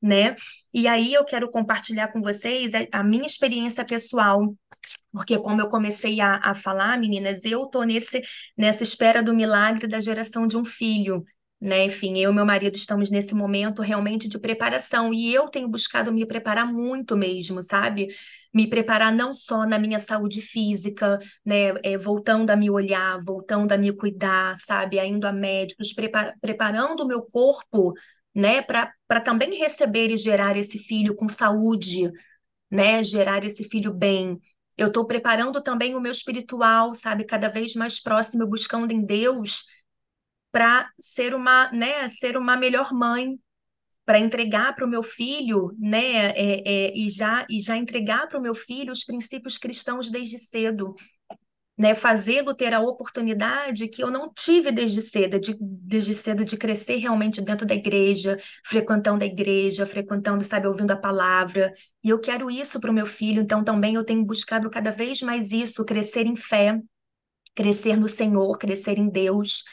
né? 0.00 0.34
E 0.72 0.86
aí 0.86 1.12
eu 1.14 1.24
quero 1.24 1.50
compartilhar 1.50 2.08
com 2.08 2.20
vocês 2.20 2.72
a 2.92 3.02
minha 3.02 3.26
experiência 3.26 3.84
pessoal, 3.84 4.54
porque 5.12 5.38
como 5.38 5.60
eu 5.60 5.68
comecei 5.68 6.20
a, 6.20 6.36
a 6.42 6.54
falar, 6.54 6.98
meninas, 6.98 7.44
eu 7.44 7.66
tô 7.66 7.82
nesse, 7.84 8.22
nessa 8.56 8.82
espera 8.82 9.22
do 9.22 9.34
milagre 9.34 9.86
da 9.88 10.00
geração 10.00 10.46
de 10.46 10.56
um 10.56 10.64
filho, 10.64 11.24
né? 11.60 11.84
Enfim, 11.86 12.18
eu 12.18 12.32
e 12.32 12.34
meu 12.34 12.46
marido 12.46 12.76
estamos 12.76 13.10
nesse 13.10 13.34
momento 13.34 13.82
realmente 13.82 14.28
de 14.28 14.38
preparação 14.38 15.12
e 15.12 15.32
eu 15.34 15.48
tenho 15.48 15.68
buscado 15.68 16.12
me 16.12 16.26
preparar 16.26 16.66
muito 16.72 17.16
mesmo, 17.16 17.62
sabe? 17.62 18.08
Me 18.56 18.66
preparar 18.66 19.12
não 19.12 19.34
só 19.34 19.66
na 19.66 19.78
minha 19.78 19.98
saúde 19.98 20.40
física, 20.40 21.18
né, 21.44 21.74
é, 21.84 21.98
voltando 21.98 22.48
a 22.48 22.56
me 22.56 22.70
olhar, 22.70 23.18
voltando 23.22 23.72
a 23.72 23.76
me 23.76 23.94
cuidar, 23.94 24.56
sabe, 24.56 24.98
indo 25.06 25.26
a 25.26 25.32
médicos, 25.32 25.92
prepar, 25.92 26.32
preparando 26.40 27.02
o 27.02 27.06
meu 27.06 27.20
corpo, 27.20 27.92
né, 28.34 28.62
para 28.62 29.20
também 29.22 29.58
receber 29.58 30.10
e 30.10 30.16
gerar 30.16 30.56
esse 30.56 30.78
filho 30.78 31.14
com 31.14 31.28
saúde, 31.28 32.10
né, 32.70 33.02
gerar 33.02 33.44
esse 33.44 33.62
filho 33.62 33.92
bem. 33.92 34.40
Eu 34.74 34.86
estou 34.86 35.06
preparando 35.06 35.62
também 35.62 35.94
o 35.94 36.00
meu 36.00 36.12
espiritual, 36.12 36.94
sabe, 36.94 37.26
cada 37.26 37.48
vez 37.50 37.74
mais 37.74 38.00
próximo, 38.00 38.46
buscando 38.46 38.90
em 38.90 39.04
Deus 39.04 39.64
para 40.50 40.88
ser 40.98 41.34
uma, 41.34 41.70
né, 41.72 42.08
ser 42.08 42.38
uma 42.38 42.56
melhor 42.56 42.90
mãe, 42.90 43.38
para 44.06 44.20
entregar 44.20 44.74
para 44.74 44.86
o 44.86 44.88
meu 44.88 45.02
filho, 45.02 45.72
né, 45.78 46.30
é, 46.30 46.62
é, 46.64 46.96
e 46.96 47.10
já 47.10 47.44
e 47.50 47.60
já 47.60 47.76
entregar 47.76 48.28
para 48.28 48.38
o 48.38 48.42
meu 48.42 48.54
filho 48.54 48.92
os 48.92 49.04
princípios 49.04 49.58
cristãos 49.58 50.10
desde 50.10 50.38
cedo, 50.38 50.94
né, 51.78 51.94
fazê-lo 51.94 52.54
ter 52.54 52.72
a 52.72 52.80
oportunidade 52.80 53.88
que 53.88 54.02
eu 54.02 54.10
não 54.10 54.32
tive 54.32 54.72
desde 54.72 55.02
cedo, 55.02 55.38
de, 55.38 55.56
desde 55.60 56.14
cedo 56.14 56.44
de 56.44 56.56
crescer 56.56 56.96
realmente 56.96 57.42
dentro 57.42 57.66
da 57.66 57.74
igreja, 57.74 58.38
frequentando 58.64 59.22
a 59.24 59.26
igreja, 59.26 59.84
frequentando, 59.84 60.42
sabe, 60.42 60.66
ouvindo 60.68 60.92
a 60.92 60.96
palavra. 60.96 61.72
E 62.02 62.08
eu 62.08 62.18
quero 62.18 62.50
isso 62.50 62.80
para 62.80 62.90
o 62.90 62.94
meu 62.94 63.04
filho, 63.04 63.42
então 63.42 63.62
também 63.62 63.94
eu 63.94 64.04
tenho 64.04 64.24
buscado 64.24 64.70
cada 64.70 64.90
vez 64.90 65.20
mais 65.20 65.52
isso, 65.52 65.84
crescer 65.84 66.26
em 66.26 66.36
fé, 66.36 66.80
crescer 67.54 67.96
no 67.96 68.08
Senhor, 68.08 68.56
crescer 68.58 68.98
em 68.98 69.08
Deus. 69.10 69.64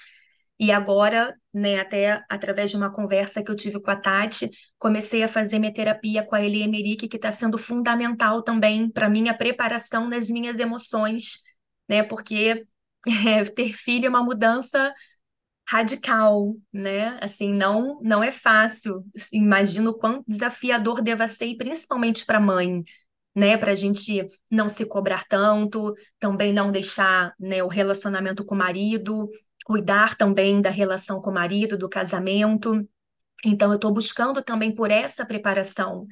E 0.60 0.72
agora, 0.72 1.36
né, 1.54 1.80
até 1.80 2.24
através 2.30 2.72
de 2.72 2.78
uma 2.78 2.92
conversa 2.92 3.44
que 3.44 3.52
eu 3.52 3.56
tive 3.56 3.82
com 3.82 3.92
a 3.92 3.96
Tati, 3.96 4.50
comecei 4.78 5.24
a 5.24 5.28
fazer 5.28 5.60
minha 5.60 5.74
terapia 5.74 6.24
com 6.24 6.36
a 6.36 6.42
Eli 6.42 6.62
Emerick, 6.62 7.08
que 7.08 7.16
está 7.18 7.32
sendo 7.32 7.58
fundamental 7.58 8.44
também 8.44 8.90
para 8.90 9.10
minha 9.10 9.34
preparação 9.36 10.08
nas 10.08 10.30
minhas 10.30 10.60
emoções, 10.60 11.40
né? 11.90 12.04
Porque 12.04 12.66
é, 13.28 13.44
ter 13.46 13.74
filho 13.74 14.06
é 14.06 14.10
uma 14.10 14.24
mudança 14.24 14.94
radical, 15.68 16.56
né? 16.72 17.18
Assim, 17.22 17.52
não 17.54 18.00
não 18.02 18.24
é 18.24 18.32
fácil. 18.32 19.04
Imagino 19.32 19.92
o 19.92 19.98
quão 19.98 20.24
desafiador 20.28 21.02
deva 21.02 21.28
ser, 21.28 21.56
principalmente 21.58 22.26
para 22.26 22.38
a 22.38 22.42
mãe, 22.42 22.84
né? 23.36 23.58
Para 23.58 23.72
a 23.72 23.76
gente 23.76 24.26
não 24.50 24.70
se 24.70 24.86
cobrar 24.86 25.24
tanto, 25.28 25.94
também 26.20 26.54
não 26.54 26.72
deixar, 26.72 27.34
né, 27.40 27.64
o 27.64 27.68
relacionamento 27.68 28.46
com 28.46 28.56
o 28.56 28.58
marido 28.58 29.30
cuidar 29.66 30.16
também 30.18 30.62
da 30.62 30.70
relação 30.70 31.22
com 31.22 31.30
o 31.32 31.34
marido, 31.34 31.78
do 31.78 31.90
casamento. 31.90 32.88
Então, 33.46 33.72
eu 33.72 33.76
estou 33.76 33.94
buscando 33.94 34.44
também 34.44 34.74
por 34.74 34.92
essa 34.92 35.26
preparação. 35.26 36.08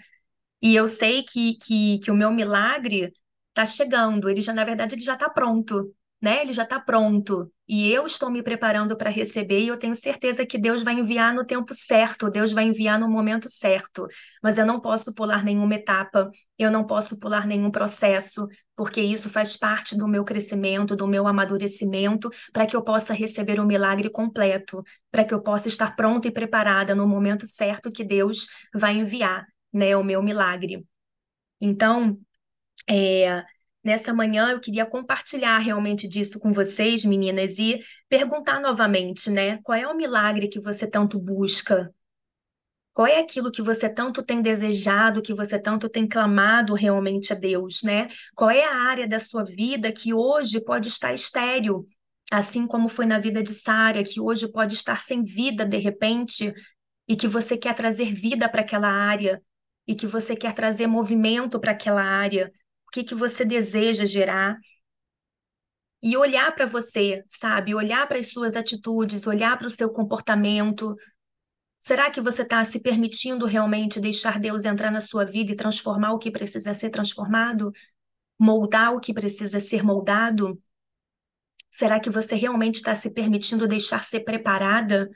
E 0.61 0.75
eu 0.75 0.87
sei 0.87 1.23
que, 1.23 1.55
que, 1.55 1.99
que 1.99 2.11
o 2.11 2.15
meu 2.15 2.31
milagre 2.31 3.13
está 3.49 3.65
chegando, 3.65 4.29
ele 4.29 4.41
já, 4.41 4.53
na 4.53 4.63
verdade, 4.65 4.95
ele 4.95 5.01
já 5.03 5.13
está 5.15 5.29
pronto 5.29 5.93
né? 6.21 6.41
Ele 6.41 6.53
já 6.53 6.63
está 6.63 6.79
pronto 6.79 7.51
e 7.67 7.91
eu 7.91 8.05
estou 8.05 8.29
me 8.29 8.43
preparando 8.43 8.95
para 8.97 9.09
receber 9.09 9.61
e 9.61 9.67
eu 9.69 9.77
tenho 9.77 9.95
certeza 9.95 10.45
que 10.45 10.57
Deus 10.57 10.83
vai 10.83 10.93
enviar 10.95 11.33
no 11.33 11.45
tempo 11.45 11.73
certo, 11.73 12.29
Deus 12.29 12.51
vai 12.51 12.65
enviar 12.65 12.99
no 12.99 13.09
momento 13.09 13.49
certo. 13.49 14.07
Mas 14.43 14.57
eu 14.57 14.65
não 14.65 14.79
posso 14.79 15.13
pular 15.15 15.43
nenhuma 15.43 15.75
etapa, 15.75 16.29
eu 16.57 16.69
não 16.71 16.85
posso 16.85 17.19
pular 17.19 17.47
nenhum 17.47 17.71
processo, 17.71 18.47
porque 18.75 19.01
isso 19.01 19.29
faz 19.29 19.57
parte 19.57 19.97
do 19.97 20.07
meu 20.07 20.23
crescimento, 20.23 20.95
do 20.95 21.07
meu 21.07 21.27
amadurecimento, 21.27 22.29
para 22.51 22.65
que 22.65 22.75
eu 22.75 22.83
possa 22.83 23.13
receber 23.13 23.59
o 23.59 23.65
milagre 23.65 24.09
completo, 24.09 24.83
para 25.11 25.25
que 25.25 25.33
eu 25.33 25.41
possa 25.41 25.67
estar 25.67 25.95
pronta 25.95 26.27
e 26.27 26.31
preparada 26.31 26.93
no 26.95 27.07
momento 27.07 27.45
certo 27.47 27.89
que 27.89 28.03
Deus 28.03 28.47
vai 28.73 28.95
enviar, 28.97 29.45
né, 29.73 29.95
o 29.95 30.03
meu 30.03 30.21
milagre. 30.21 30.85
Então, 31.61 32.17
é, 32.89 33.43
Nessa 33.83 34.13
manhã 34.13 34.51
eu 34.51 34.59
queria 34.59 34.85
compartilhar 34.85 35.57
realmente 35.57 36.07
disso 36.07 36.39
com 36.39 36.51
vocês, 36.51 37.03
meninas, 37.03 37.57
e 37.57 37.81
perguntar 38.07 38.59
novamente, 38.59 39.29
né? 39.29 39.59
Qual 39.63 39.75
é 39.75 39.87
o 39.87 39.95
milagre 39.95 40.47
que 40.47 40.59
você 40.59 40.87
tanto 40.87 41.17
busca? 41.17 41.91
Qual 42.93 43.07
é 43.07 43.19
aquilo 43.19 43.51
que 43.51 43.61
você 43.61 43.91
tanto 43.91 44.21
tem 44.21 44.39
desejado, 44.39 45.21
que 45.21 45.33
você 45.33 45.57
tanto 45.57 45.89
tem 45.89 46.07
clamado 46.07 46.75
realmente 46.75 47.33
a 47.33 47.35
Deus, 47.35 47.81
né? 47.83 48.07
Qual 48.35 48.51
é 48.51 48.63
a 48.63 48.75
área 48.75 49.07
da 49.07 49.19
sua 49.19 49.43
vida 49.43 49.91
que 49.91 50.13
hoje 50.13 50.63
pode 50.63 50.87
estar 50.87 51.11
estéril, 51.11 51.87
assim 52.31 52.67
como 52.67 52.87
foi 52.87 53.07
na 53.07 53.17
vida 53.17 53.41
de 53.41 53.53
Sara, 53.53 54.03
que 54.03 54.19
hoje 54.19 54.51
pode 54.51 54.75
estar 54.75 54.99
sem 54.99 55.23
vida 55.23 55.65
de 55.65 55.77
repente, 55.77 56.53
e 57.07 57.15
que 57.15 57.27
você 57.27 57.57
quer 57.57 57.73
trazer 57.73 58.13
vida 58.13 58.47
para 58.47 58.61
aquela 58.61 58.89
área, 58.89 59.41
e 59.87 59.95
que 59.95 60.05
você 60.05 60.35
quer 60.35 60.53
trazer 60.53 60.85
movimento 60.85 61.59
para 61.59 61.71
aquela 61.71 62.03
área 62.03 62.51
que, 62.91 63.03
que 63.03 63.15
você 63.15 63.45
deseja 63.45 64.05
gerar. 64.05 64.57
E 66.03 66.17
olhar 66.17 66.53
para 66.55 66.65
você, 66.65 67.23
sabe? 67.29 67.75
Olhar 67.75 68.07
para 68.07 68.17
as 68.17 68.31
suas 68.31 68.55
atitudes, 68.55 69.27
olhar 69.27 69.57
para 69.57 69.67
o 69.67 69.69
seu 69.69 69.89
comportamento. 69.91 70.95
Será 71.79 72.09
que 72.09 72.19
você 72.19 72.41
está 72.41 72.63
se 72.63 72.79
permitindo 72.79 73.45
realmente 73.45 73.99
deixar 73.99 74.39
Deus 74.39 74.65
entrar 74.65 74.91
na 74.91 74.99
sua 74.99 75.25
vida 75.25 75.51
e 75.51 75.55
transformar 75.55 76.13
o 76.13 76.19
que 76.19 76.31
precisa 76.31 76.73
ser 76.73 76.89
transformado? 76.89 77.71
Moldar 78.39 78.93
o 78.93 78.99
que 78.99 79.13
precisa 79.13 79.59
ser 79.59 79.83
moldado? 79.83 80.61
Será 81.69 81.99
que 81.99 82.09
você 82.09 82.35
realmente 82.35 82.75
está 82.75 82.93
se 82.95 83.11
permitindo 83.11 83.67
deixar 83.67 84.03
ser 84.03 84.21
preparada 84.21 85.09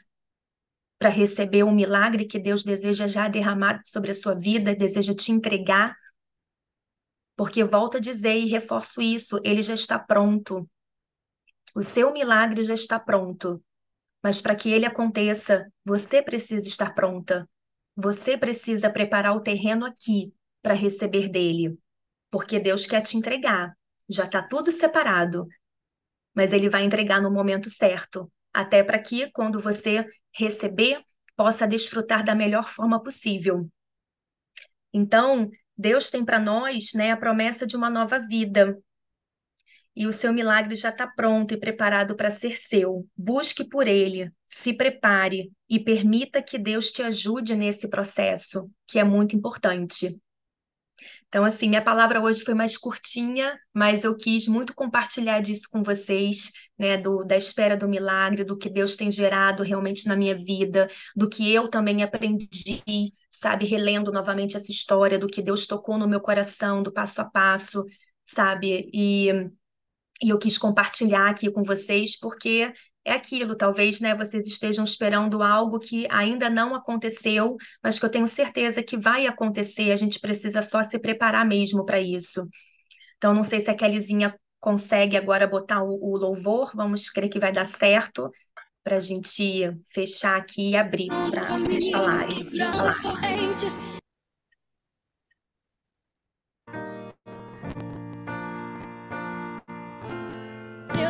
para 0.98 1.10
receber 1.10 1.64
o 1.64 1.72
milagre 1.72 2.26
que 2.26 2.40
Deus 2.40 2.64
deseja 2.64 3.08
já 3.08 3.28
derramar 3.28 3.82
sobre 3.84 4.12
a 4.12 4.16
sua 4.16 4.34
vida, 4.34 4.76
deseja 4.76 5.14
te 5.14 5.32
entregar. 5.32 5.96
Porque 7.36 7.64
volto 7.64 7.98
a 7.98 8.00
dizer 8.00 8.36
e 8.36 8.48
reforço 8.48 9.02
isso, 9.02 9.40
ele 9.44 9.62
já 9.62 9.74
está 9.74 10.00
pronto. 10.00 10.70
O 11.76 11.82
seu 11.82 12.14
milagre 12.14 12.64
já 12.64 12.74
está 12.74 12.98
pronto. 12.98 13.62
Mas 14.24 14.42
para 14.42 14.56
que 14.56 14.72
ele 14.72 14.86
aconteça, 14.86 15.72
você 15.84 16.22
precisa 16.22 16.68
estar 16.68 16.94
pronta. 16.94 17.48
Você 17.96 18.38
precisa 18.38 18.90
preparar 18.90 19.36
o 19.36 19.42
terreno 19.42 19.86
aqui 19.86 20.34
para 20.62 20.74
receber 20.74 21.30
dele. 21.30 21.78
Porque 22.32 22.60
Deus 22.60 22.86
quer 22.86 23.02
te 23.02 23.18
entregar. 23.18 23.78
Já 24.10 24.26
está 24.26 24.42
tudo 24.42 24.72
separado. 24.72 25.48
Mas 26.34 26.54
ele 26.54 26.70
vai 26.70 26.84
entregar 26.84 27.22
no 27.22 27.32
momento 27.32 27.70
certo. 27.70 28.32
Até 28.54 28.84
para 28.84 29.00
que, 29.00 29.30
quando 29.32 29.60
você 29.60 30.06
receber, 30.34 31.04
possa 31.36 31.68
desfrutar 31.68 32.24
da 32.24 32.34
melhor 32.34 32.68
forma 32.68 33.02
possível. 33.02 33.70
Então, 34.94 35.52
Deus 35.78 36.10
tem 36.10 36.24
para 36.24 36.40
nós 36.40 36.94
né, 36.94 37.12
a 37.12 37.18
promessa 37.18 37.66
de 37.66 37.76
uma 37.76 37.90
nova 37.90 38.20
vida. 38.20 38.78
E 39.96 40.06
o 40.08 40.14
seu 40.14 40.34
milagre 40.34 40.76
já 40.76 40.90
está 40.90 41.08
pronto 41.08 41.54
e 41.54 41.58
preparado 41.58 42.16
para 42.16 42.30
ser 42.30 42.58
seu. 42.58 43.08
Busque 43.16 43.64
por 43.68 43.88
ele, 43.88 44.32
se 44.46 44.74
prepare 44.74 45.52
e 45.70 45.80
permita 45.80 46.42
que 46.42 46.58
Deus 46.58 46.92
te 46.92 47.02
ajude 47.02 47.56
nesse 47.56 47.90
processo, 47.90 48.70
que 48.88 49.00
é 49.00 49.04
muito 49.04 49.36
importante. 49.36 50.20
Então, 51.28 51.44
assim, 51.44 51.68
minha 51.70 51.84
palavra 51.84 52.22
hoje 52.22 52.44
foi 52.44 52.54
mais 52.54 52.78
curtinha, 52.78 53.58
mas 53.74 54.04
eu 54.04 54.16
quis 54.16 54.48
muito 54.48 54.74
compartilhar 54.74 55.42
disso 55.42 55.68
com 55.72 55.84
vocês, 55.84 56.52
né, 56.78 56.98
do, 56.98 57.24
da 57.24 57.36
espera 57.36 57.76
do 57.76 57.88
milagre, 57.88 58.44
do 58.44 58.58
que 58.58 58.70
Deus 58.70 58.96
tem 58.96 59.12
gerado 59.12 59.64
realmente 59.64 60.08
na 60.08 60.16
minha 60.16 60.36
vida, 60.36 60.88
do 61.16 61.30
que 61.30 61.52
eu 61.54 61.70
também 61.70 62.04
aprendi, 62.04 62.48
sabe, 63.32 63.66
relendo 63.66 64.12
novamente 64.12 64.56
essa 64.56 64.72
história, 64.72 65.20
do 65.20 65.28
que 65.28 65.42
Deus 65.42 65.68
tocou 65.68 65.98
no 65.98 66.08
meu 66.08 66.22
coração, 66.22 66.82
do 66.82 66.92
passo 66.92 67.22
a 67.22 67.26
passo, 67.26 67.84
sabe, 68.26 68.90
e, 68.94 69.30
e 70.22 70.30
eu 70.30 70.38
quis 70.38 70.58
compartilhar 70.58 71.30
aqui 71.30 71.52
com 71.52 71.64
vocês, 71.64 72.18
porque 72.20 72.72
é 73.04 73.14
aquilo, 73.14 73.56
talvez, 73.56 74.00
né, 74.00 74.16
vocês 74.16 74.48
estejam 74.48 74.84
esperando 74.84 75.44
algo 75.44 75.80
que 75.80 76.08
ainda 76.10 76.50
não 76.50 76.74
aconteceu, 76.74 77.56
mas 77.84 78.00
que 78.00 78.06
eu 78.06 78.10
tenho 78.10 78.28
certeza 78.28 78.82
que 78.82 78.98
vai 78.98 79.28
acontecer, 79.28 79.92
a 79.92 79.96
gente 79.96 80.20
precisa 80.20 80.62
só 80.62 80.82
se 80.82 80.98
preparar 80.98 81.46
mesmo 81.46 81.86
para 81.86 82.02
isso. 82.02 82.48
Então, 83.18 83.34
não 83.34 83.44
sei 83.44 83.60
se 83.60 83.70
a 83.70 83.76
Kellyzinha 83.76 84.36
consegue 84.60 85.16
agora 85.16 85.46
botar 85.46 85.84
o, 85.84 85.94
o 86.02 86.18
louvor, 86.18 86.72
vamos 86.74 87.10
crer 87.10 87.30
que 87.30 87.40
vai 87.40 87.52
dar 87.52 87.66
certo 87.66 88.32
para 88.84 88.96
a 88.96 89.00
gente 89.00 89.72
fechar 89.94 90.38
aqui 90.38 90.72
e 90.72 90.76
abrir 90.76 91.10
para. 91.10 91.46
Falar. 91.92 92.28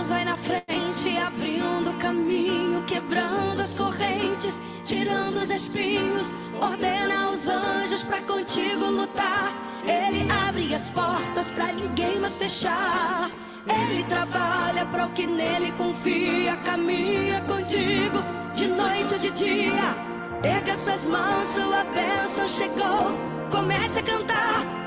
Deus 0.05 0.09
vai 0.09 0.25
na 0.25 0.37
frente, 0.37 1.17
abrindo 1.17 1.97
caminho, 1.97 2.83
quebrando 2.83 3.59
as 3.59 3.73
correntes, 3.73 4.61
tirando 4.85 5.37
os 5.37 5.49
espinhos, 5.49 6.31
ordena 6.61 7.31
os 7.31 7.47
anjos 7.47 8.03
para 8.03 8.21
contigo 8.21 8.85
lutar. 8.85 9.51
Ele 9.83 10.31
abre 10.31 10.75
as 10.75 10.91
portas 10.91 11.49
para 11.49 11.73
ninguém 11.73 12.19
mais 12.19 12.37
fechar. 12.37 13.31
Ele 13.65 14.03
trabalha 14.03 14.85
para 14.85 15.07
o 15.07 15.09
que 15.09 15.25
nele 15.25 15.71
confia, 15.71 16.55
caminha 16.57 17.41
contigo 17.41 18.23
de 18.53 18.67
noite 18.67 19.15
ou 19.15 19.19
de 19.19 19.31
dia. 19.31 19.97
Erga 20.43 20.75
suas 20.75 21.07
mãos, 21.07 21.47
sua 21.47 21.83
bênção 21.85 22.45
chegou. 22.47 23.17
Comece 23.49 23.99
a 24.01 24.03
cantar 24.03 24.85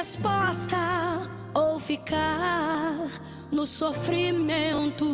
resposta 0.00 0.78
ou 1.52 1.78
ficar 1.78 3.10
no 3.52 3.66
sofrimento. 3.66 5.04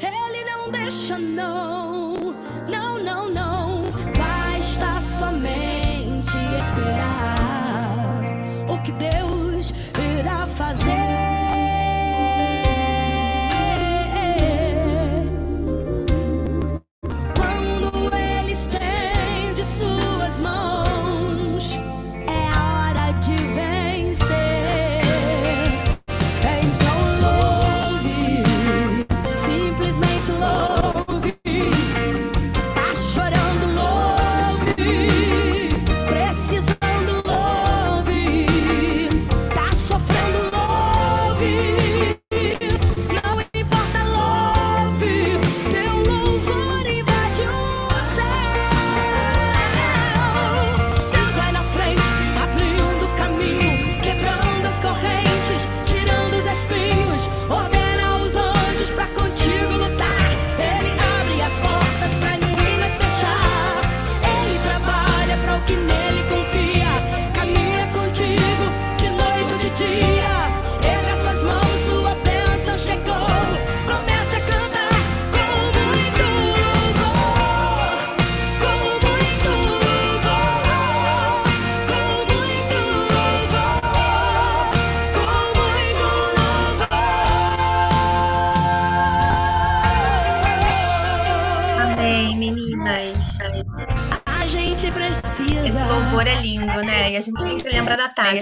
Ele 0.00 0.44
não 0.50 0.70
deixa, 0.70 1.18
não, 1.18 2.14
não, 2.66 2.98
não, 2.98 3.28
não. 3.28 3.82
Basta 4.16 4.98
somente 5.02 6.34
esperar 6.58 7.20
que 8.82 8.92
Deus 8.92 9.74
irá 10.18 10.46
fazer. 10.46 11.09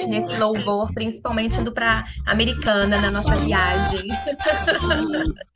Nesse 0.08 0.36
louvor, 0.36 0.92
principalmente 0.92 1.60
indo 1.60 1.72
para 1.72 2.04
Americana 2.26 3.00
na 3.00 3.10
nossa 3.10 3.36
viagem. 3.36 4.08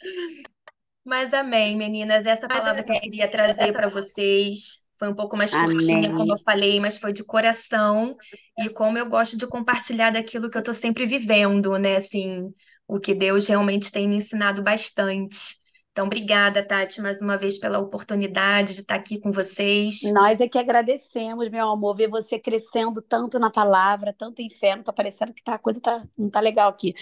Mas 1.04 1.35
amém, 1.35 1.76
meninas. 1.76 2.26
Essa 2.26 2.46
palavra 2.46 2.82
que 2.82 2.92
eu 2.92 3.00
queria 3.00 3.28
trazer 3.28 3.72
para 3.72 3.88
vocês 3.88 4.82
foi 4.96 5.08
um 5.08 5.14
pouco 5.16 5.37
mais 5.37 5.52
curtinha, 5.52 5.98
amém. 5.98 6.14
como 6.14 6.32
eu 6.32 6.38
falei, 6.38 6.78
mas 6.78 6.96
foi 6.96 7.12
de 7.12 7.24
coração 7.24 8.16
e 8.56 8.68
como 8.68 8.96
eu 8.96 9.08
gosto 9.08 9.37
de 9.37 9.48
compartilhar 9.48 10.11
daquilo 10.11 10.48
que 10.48 10.56
eu 10.56 10.61
estou 10.61 10.72
sempre 10.72 11.06
vivendo, 11.06 11.76
né? 11.76 11.96
Assim, 11.96 12.54
o 12.87 13.00
que 13.00 13.12
Deus 13.12 13.48
realmente 13.48 13.90
tem 13.90 14.08
me 14.08 14.16
ensinado 14.16 14.62
bastante. 14.62 15.56
Então, 15.92 16.07
obrigada, 16.07 16.66
Tati, 16.66 17.02
mais 17.02 17.20
uma 17.20 17.37
vez 17.37 17.59
pela 17.59 17.78
oportunidade 17.78 18.72
de 18.72 18.81
estar 18.81 18.94
aqui 18.94 19.20
com 19.20 19.31
vocês. 19.31 20.00
Nós 20.11 20.40
é 20.40 20.48
que 20.48 20.57
agradecemos, 20.59 21.50
meu 21.50 21.68
amor, 21.68 21.94
ver 21.94 22.09
você 22.09 22.38
crescendo 22.38 23.02
tanto 23.02 23.38
na 23.38 23.50
palavra, 23.50 24.14
tanto 24.16 24.40
em 24.40 24.48
fé. 24.48 24.74
Não 24.74 24.83
tá 24.83 24.90
parecendo 24.90 25.35
que 25.35 25.44
tá, 25.44 25.52
a 25.52 25.59
coisa 25.59 25.83
tá, 25.83 26.02
não 26.16 26.31
tá 26.31 26.40
legal 26.40 26.70
aqui. 26.70 26.94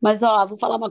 Mas, 0.00 0.22
ó, 0.22 0.46
vou 0.46 0.56
falar 0.56 0.76
uma 0.76 0.86